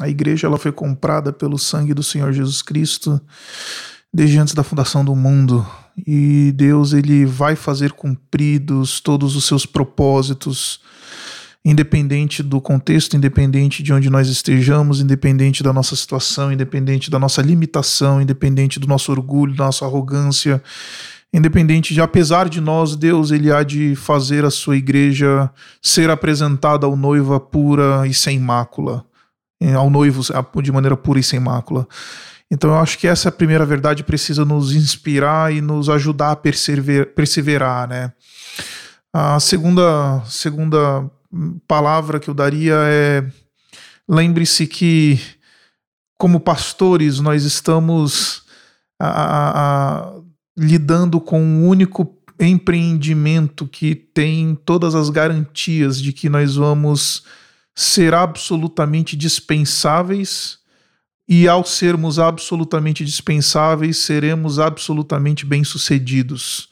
[0.02, 3.20] a igreja ela foi comprada pelo sangue do Senhor Jesus Cristo
[4.14, 5.66] desde antes da fundação do mundo.
[6.06, 10.80] E Deus ele vai fazer cumpridos todos os seus propósitos
[11.64, 17.40] independente do contexto, independente de onde nós estejamos, independente da nossa situação, independente da nossa
[17.40, 20.60] limitação, independente do nosso orgulho, da nossa arrogância,
[21.32, 25.50] independente de, apesar de nós, Deus, ele há de fazer a sua igreja
[25.80, 29.04] ser apresentada ao noiva pura e sem mácula,
[29.60, 30.22] eh, ao noivo
[30.60, 31.86] de maneira pura e sem mácula.
[32.50, 36.36] Então eu acho que essa é primeira verdade precisa nos inspirar e nos ajudar a
[36.36, 38.12] perseverar, né?
[39.10, 41.10] A segunda, segunda
[41.66, 43.26] palavra que eu daria é:
[44.08, 45.20] lembre-se que,
[46.18, 48.42] como pastores, nós estamos
[49.00, 50.20] a, a, a,
[50.56, 57.24] lidando com um único empreendimento que tem todas as garantias de que nós vamos
[57.74, 60.60] ser absolutamente dispensáveis.
[61.28, 66.68] E ao sermos absolutamente dispensáveis, seremos absolutamente bem-sucedidos.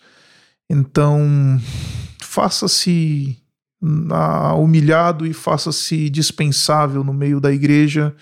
[0.69, 1.61] Então,
[2.21, 3.40] faça-se
[3.83, 8.15] humilhado e faça-se dispensável no meio da igreja,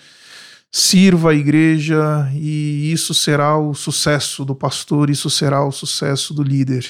[0.71, 6.43] sirva a igreja e isso será o sucesso do pastor, isso será o sucesso do
[6.43, 6.85] líder.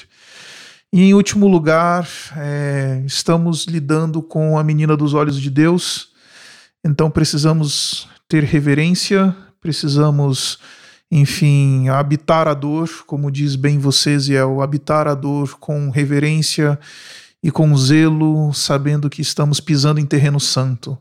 [0.92, 6.08] E em último lugar, é, estamos lidando com a menina dos olhos de Deus,
[6.84, 10.58] então precisamos ter reverência, precisamos,
[11.10, 15.90] enfim, habitar a dor, como diz bem vocês, e é o habitar a dor com
[15.90, 16.78] reverência
[17.42, 20.98] e com zelo, sabendo que estamos pisando em terreno santo.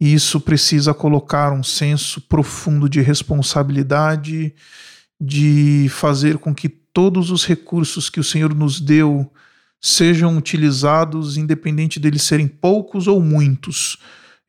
[0.00, 4.54] E isso precisa colocar um senso profundo de responsabilidade,
[5.20, 9.30] de fazer com que todos os recursos que o Senhor nos deu
[9.80, 13.98] sejam utilizados, independente deles serem poucos ou muitos.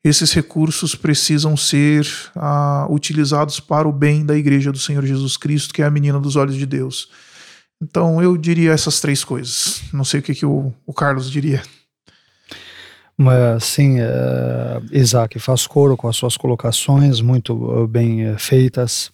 [0.04, 5.72] Esses recursos precisam ser ah, utilizados para o bem da Igreja do Senhor Jesus Cristo,
[5.72, 7.08] que é a menina dos olhos de Deus.
[7.82, 9.82] Então eu diria essas três coisas.
[9.92, 11.60] Não sei o que, que o, o Carlos diria.
[13.16, 19.10] Mas, sim, uh, Isaac, faz coro com as suas colocações muito uh, bem uh, feitas.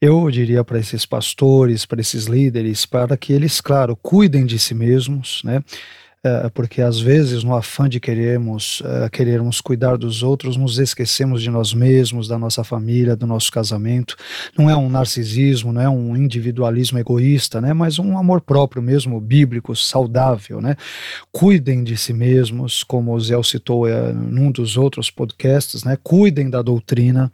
[0.00, 4.74] Eu diria para esses pastores, para esses líderes, para que eles, claro, cuidem de si
[4.74, 5.62] mesmos, né?
[6.26, 11.42] É, porque às vezes no afã de queremos uh, querermos cuidar dos outros nos esquecemos
[11.42, 14.16] de nós mesmos da nossa família do nosso casamento.
[14.56, 17.74] Não é um narcisismo não é um individualismo egoísta né?
[17.74, 20.76] Mas um amor próprio mesmo bíblico saudável né?
[21.30, 25.98] Cuidem de si mesmos como o Zé citou uh, num dos outros podcasts né?
[26.02, 27.30] Cuidem da doutrina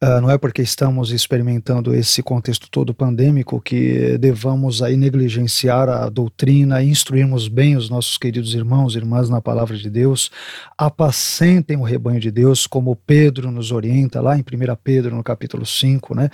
[0.00, 6.08] Uh, não é porque estamos experimentando esse contexto todo pandêmico que devamos aí negligenciar a
[6.08, 10.30] doutrina instruirmos bem os nossos queridos irmãos e irmãs na palavra de Deus.
[10.78, 14.44] Apacentem o rebanho de Deus, como Pedro nos orienta lá em 1
[14.84, 16.30] Pedro, no capítulo 5, né?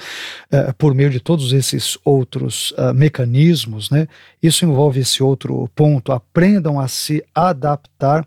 [0.53, 4.07] Uh, por meio de todos esses outros uh, mecanismos, né?
[4.43, 6.13] Isso envolve esse outro ponto.
[6.13, 8.27] Aprendam a se adaptar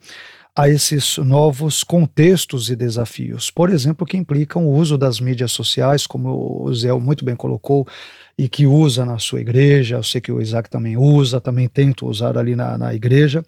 [0.58, 3.52] a esses novos contextos e desafios.
[3.52, 7.88] Por exemplo, que implicam o uso das mídias sociais, como o Zé muito bem colocou,
[8.36, 12.08] e que usa na sua igreja, eu sei que o Isaac também usa, também tento
[12.08, 13.46] usar ali na, na igreja,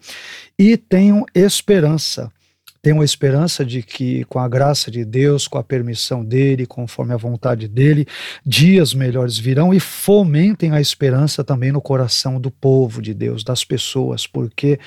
[0.56, 2.30] e tenham esperança.
[2.82, 7.16] Tenham esperança de que, com a graça de Deus, com a permissão dele, conforme a
[7.16, 8.06] vontade dele,
[8.46, 13.64] dias melhores virão e fomentem a esperança também no coração do povo de Deus, das
[13.64, 14.78] pessoas, porque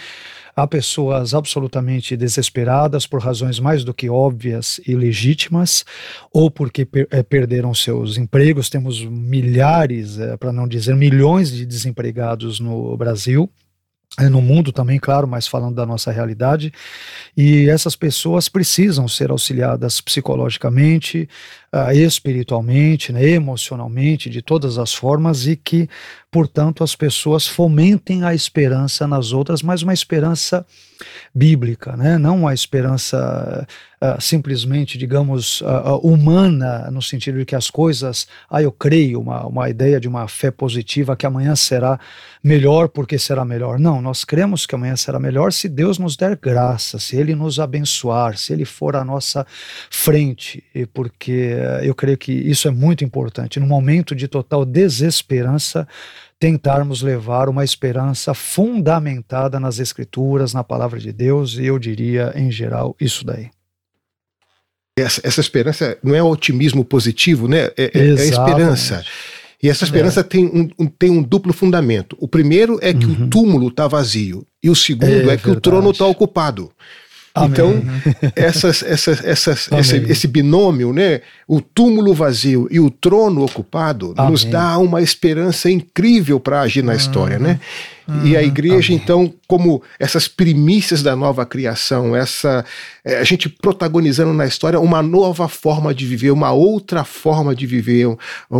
[0.55, 5.83] Há pessoas absolutamente desesperadas por razões mais do que óbvias e legítimas,
[6.31, 8.69] ou porque per é, perderam seus empregos.
[8.69, 13.49] Temos milhares, é, para não dizer milhões de desempregados no Brasil
[14.19, 16.71] é, no mundo também, claro, mas falando da nossa realidade.
[17.35, 21.27] E essas pessoas precisam ser auxiliadas psicologicamente,
[21.73, 25.89] uh, espiritualmente, né, emocionalmente, de todas as formas, e que,
[26.31, 30.65] portanto, as pessoas fomentem a esperança nas outras, mas uma esperança
[31.33, 32.17] bíblica, né?
[32.17, 33.67] não uma esperança
[34.01, 39.45] uh, simplesmente, digamos, uh, humana, no sentido de que as coisas, ah, eu creio, uma,
[39.45, 41.99] uma ideia de uma fé positiva que amanhã será
[42.43, 43.79] melhor porque será melhor.
[43.79, 47.59] Não, nós cremos que amanhã será melhor se Deus nos der graça, se Ele nos
[47.59, 49.45] abençoar, se Ele for à nossa
[49.89, 50.63] frente,
[50.93, 53.59] porque eu creio que isso é muito importante.
[53.59, 55.87] No momento de total desesperança,
[56.39, 62.51] tentarmos levar uma esperança fundamentada nas Escrituras, na palavra de Deus, e eu diria, em
[62.51, 63.49] geral, isso daí.
[64.97, 67.65] Essa, essa esperança não é um otimismo positivo, né?
[67.77, 69.03] É, é, é esperança.
[69.61, 70.23] E essa esperança é.
[70.23, 72.17] tem, um, um, tem um duplo fundamento.
[72.19, 73.23] O primeiro é que uhum.
[73.23, 75.49] o túmulo está vazio, e o segundo é, é que verdade.
[75.51, 76.69] o trono está ocupado.
[77.35, 77.51] Amém.
[77.51, 77.83] Então,
[78.35, 84.31] essas, essas, essas, esse, esse, binômio, né, o túmulo vazio e o trono ocupado, Amém.
[84.31, 87.59] nos dá uma esperança incrível para agir na história, né?
[88.23, 88.45] E a uhum.
[88.45, 89.01] igreja, Amém.
[89.01, 92.65] então, como essas primícias da nova criação, essa
[93.05, 97.65] é, a gente protagonizando na história uma nova forma de viver, uma outra forma de
[97.65, 98.17] viver, um,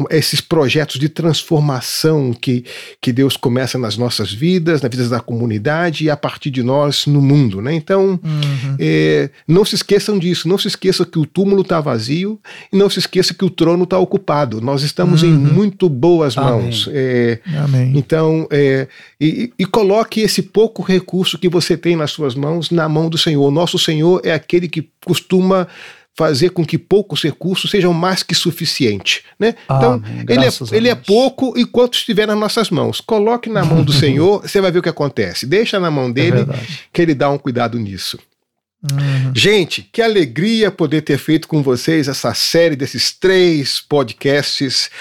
[0.10, 2.66] esses projetos de transformação que,
[3.02, 7.06] que Deus começa nas nossas vidas, nas vidas da comunidade e a partir de nós
[7.06, 7.74] no mundo, né?
[7.74, 8.76] Então, uhum.
[8.80, 12.40] é, não se esqueçam disso, não se esqueçam que o túmulo está vazio
[12.72, 14.62] e não se esqueça que o trono está ocupado.
[14.62, 15.30] Nós estamos uhum.
[15.30, 16.88] em muito boas mãos.
[16.88, 17.00] Amém.
[17.00, 17.92] É, Amém.
[17.96, 18.88] Então, é,
[19.20, 23.18] e, e, coloque esse pouco recurso que você tem nas suas mãos na mão do
[23.18, 23.50] Senhor.
[23.52, 25.68] Nosso Senhor é aquele que costuma
[26.16, 29.56] fazer com que poucos recursos sejam mais que suficiente, né?
[29.66, 33.02] então, ele, é, ele é pouco enquanto estiver nas nossas mãos.
[33.02, 35.48] Coloque na mão do Senhor, você vai ver o que acontece.
[35.48, 36.60] Deixa na mão é dele, é
[36.92, 38.20] que ele dá um cuidado nisso.
[38.84, 39.32] Uhum.
[39.34, 44.92] Gente, que alegria poder ter feito com vocês essa série desses três podcasts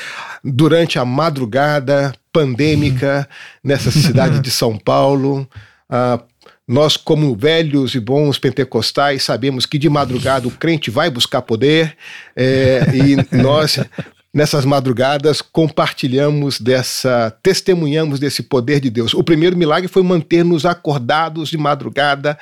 [0.43, 3.29] durante a madrugada pandêmica
[3.63, 5.49] nessa cidade de São Paulo.
[5.91, 6.23] Uh,
[6.67, 11.97] Nós, como velhos e bons pentecostais, sabemos que de madrugada o crente vai buscar poder
[12.37, 13.79] é, e nós
[14.33, 19.13] nessas madrugadas compartilhamos dessa, testemunhamos desse poder de Deus.
[19.13, 22.39] O primeiro milagre foi manter-nos acordados de madrugada.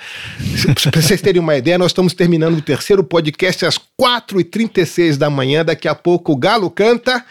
[0.92, 5.64] Para vocês terem uma ideia, nós estamos terminando o terceiro podcast às 4h36 da manhã.
[5.64, 7.24] Daqui a pouco o galo canta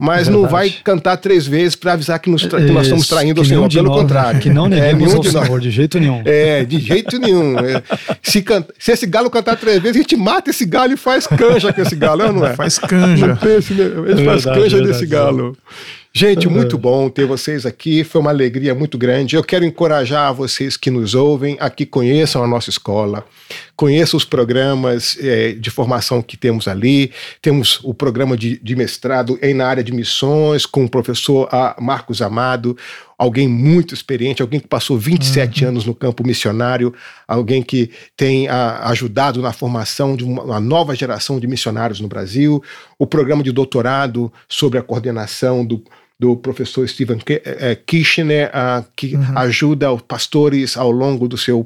[0.00, 3.42] mas é não vai cantar três vezes para avisar que, nos que nós estamos traindo
[3.42, 4.40] o Senhor, pelo nós, contrário.
[4.40, 6.22] Que não neguemos é, ao Senhor, de jeito nenhum.
[6.24, 7.58] É, de jeito nenhum.
[7.58, 7.82] É.
[8.22, 11.26] Se, canta, se esse galo cantar três vezes, a gente mata esse galo e faz
[11.26, 12.56] canja com esse galo, não é?
[12.56, 13.36] Faz canja.
[13.36, 13.84] Pense, né?
[13.84, 15.56] Ele é faz verdade, canja verdade, desse galo.
[16.12, 19.36] Gente, muito bom ter vocês aqui, foi uma alegria muito grande.
[19.36, 23.24] Eu quero encorajar vocês que nos ouvem a que conheçam a nossa escola,
[23.80, 27.10] conheçam os programas é, de formação que temos ali.
[27.40, 31.48] Temos o programa de, de mestrado em na área de missões com o professor
[31.80, 32.76] Marcos Amado,
[33.16, 35.70] alguém muito experiente, alguém que passou 27 uhum.
[35.70, 36.92] anos no campo missionário,
[37.26, 42.08] alguém que tem a, ajudado na formação de uma, uma, nova geração de missionários no
[42.08, 42.62] Brasil,
[42.98, 45.82] o programa de doutorado sobre a coordenação do,
[46.20, 49.38] do professor Stephen eh, Kirchner, uh, que uhum.
[49.38, 51.64] ajuda os pastores ao longo do seu,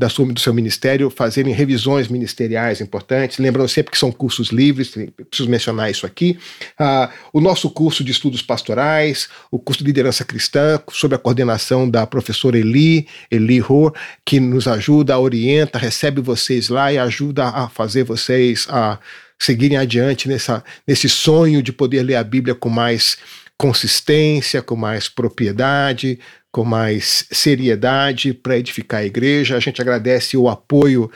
[0.00, 3.38] da sua, do seu ministério fazerem revisões ministeriais importantes.
[3.38, 4.88] Lembrando sempre que são cursos livres,
[5.28, 6.38] preciso mencionar isso aqui.
[6.80, 11.88] Uh, o nosso curso de estudos pastorais, o curso de liderança cristã, sob a coordenação
[11.88, 13.94] da professora Eli, Eli Hoare,
[14.24, 18.98] que nos ajuda, orienta, recebe vocês lá e ajuda a fazer vocês a
[19.38, 23.18] seguirem adiante nessa, nesse sonho de poder ler a Bíblia com mais
[23.58, 26.18] consistência, com mais propriedade,
[26.52, 29.56] com mais seriedade para edificar a igreja.
[29.56, 31.10] A gente agradece o apoio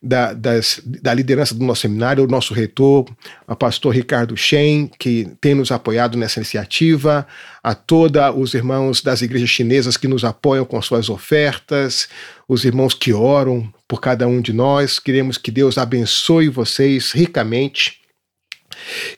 [0.00, 3.04] da, das, da liderança do nosso seminário, o nosso reitor,
[3.48, 7.26] o pastor Ricardo Shen, que tem nos apoiado nessa iniciativa,
[7.62, 12.08] a todos os irmãos das igrejas chinesas que nos apoiam com suas ofertas,
[12.46, 15.00] os irmãos que oram por cada um de nós.
[15.00, 18.05] Queremos que Deus abençoe vocês ricamente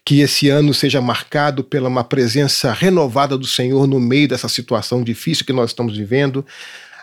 [0.05, 5.03] que esse ano seja marcado pela uma presença renovada do Senhor no meio dessa situação
[5.03, 6.45] difícil que nós estamos vivendo.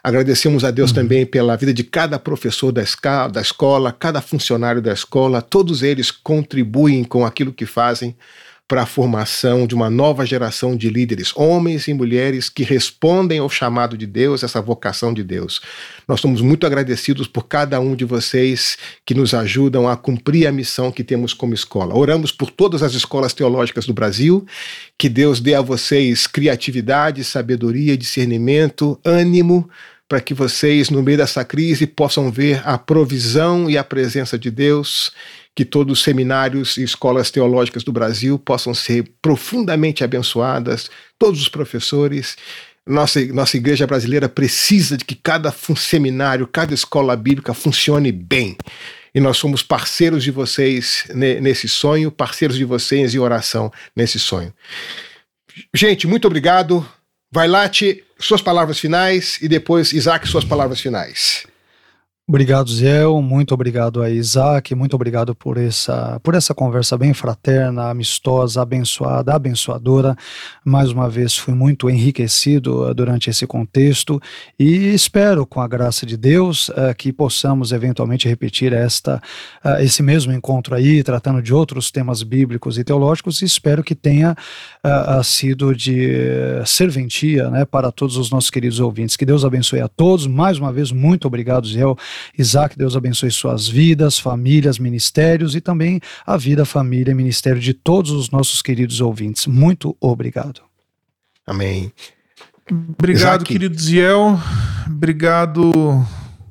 [0.04, 0.96] Agradecemos a Deus uhum.
[0.98, 5.82] também pela vida de cada professor da, escola, da escola, cada funcionário da escola, todos
[5.82, 8.16] eles contribuem com aquilo que fazem
[8.68, 13.50] para a formação de uma nova geração de líderes, homens e mulheres que respondem ao
[13.50, 15.62] chamado de Deus, essa vocação de Deus.
[16.08, 20.52] Nós somos muito agradecidos por cada um de vocês que nos ajudam a cumprir a
[20.52, 21.96] missão que temos como escola.
[21.96, 24.46] Oramos por todas as escolas teológicas do Brasil,
[24.98, 29.70] que Deus dê a vocês criatividade, sabedoria, discernimento, ânimo
[30.08, 34.52] para que vocês, no meio dessa crise, possam ver a provisão e a presença de
[34.52, 35.12] Deus
[35.56, 41.48] que todos os seminários e escolas teológicas do Brasil possam ser profundamente abençoadas, todos os
[41.48, 42.36] professores.
[42.86, 48.58] Nossa, nossa igreja brasileira precisa de que cada seminário, cada escola bíblica funcione bem.
[49.14, 54.54] E nós somos parceiros de vocês nesse sonho, parceiros de vocês em oração nesse sonho.
[55.74, 56.86] Gente, muito obrigado.
[57.32, 57.70] Vai lá,
[58.20, 61.48] suas palavras finais e depois, Isaac, suas palavras finais.
[62.28, 63.22] Obrigado, Zéu.
[63.22, 64.74] Muito obrigado a Isaac.
[64.74, 70.18] Muito obrigado por essa, por essa conversa bem fraterna, amistosa, abençoada, abençoadora.
[70.66, 74.20] Mais uma vez, fui muito enriquecido uh, durante esse contexto
[74.58, 79.22] e espero, com a graça de Deus, uh, que possamos eventualmente repetir esta,
[79.64, 83.44] uh, esse mesmo encontro aí, tratando de outros temas bíblicos e teológicos.
[83.44, 84.36] E espero que tenha
[85.24, 89.16] sido de serventia né, para todos os nossos queridos ouvintes.
[89.16, 90.28] Que Deus abençoe a todos.
[90.28, 91.98] Mais uma vez, muito obrigado, Zéu.
[92.38, 97.74] Isaac, Deus abençoe suas vidas, famílias, ministérios e também a vida, família e ministério de
[97.74, 99.48] todos os nossos queridos ouvintes.
[99.48, 100.62] Muito obrigado.
[101.46, 101.92] Amém.
[102.70, 103.44] Obrigado, Isaac.
[103.46, 104.40] querido Ziel.
[104.88, 105.72] Obrigado,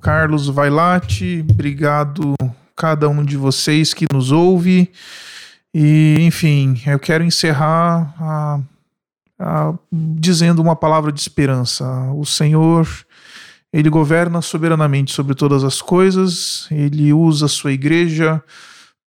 [0.01, 1.45] Carlos Vailate.
[1.51, 2.35] Obrigado,
[2.77, 4.91] cada um de vocês que nos ouve.
[5.75, 8.61] E, enfim, eu quero encerrar a,
[9.41, 11.85] a, dizendo uma palavra de esperança.
[12.13, 12.87] O Senhor
[13.75, 18.41] ele governa soberanamente sobre todas as coisas, ele usa a sua igreja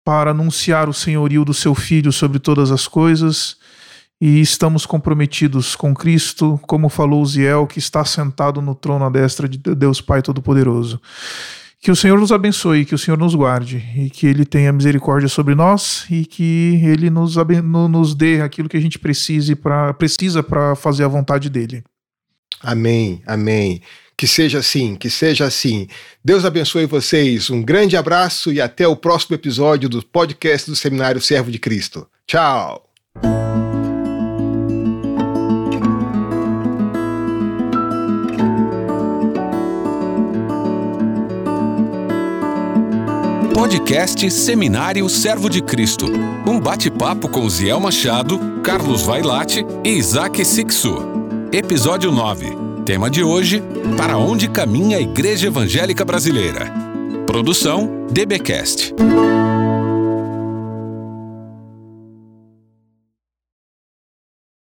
[0.04, 3.56] para anunciar o senhorio do seu filho sobre todas as coisas,
[4.20, 9.48] e estamos comprometidos com Cristo, como falou Ziel, que está sentado no trono à destra
[9.48, 11.00] de Deus Pai Todo-Poderoso.
[11.80, 15.30] Que o Senhor nos abençoe, que o Senhor nos guarde e que Ele tenha misericórdia
[15.30, 17.36] sobre nós e que Ele nos,
[17.90, 21.86] nos dê aquilo que a gente precise pra, precisa para fazer a vontade dEle.
[22.62, 23.82] Amém, amém.
[24.18, 25.88] Que seja assim, que seja assim.
[26.26, 27.52] Deus abençoe vocês.
[27.52, 32.08] Um grande abraço e até o próximo episódio do podcast do Seminário Servo de Cristo.
[32.26, 32.84] Tchau!
[43.54, 46.06] Podcast Seminário Servo de Cristo.
[46.48, 50.96] Um bate-papo com Ziel Machado, Carlos Vailate e Isaac Sixu.
[51.52, 52.67] Episódio 9.
[52.88, 53.62] Tema de hoje:
[53.98, 56.72] Para onde caminha a Igreja Evangélica Brasileira?
[57.26, 58.96] Produção DBcast.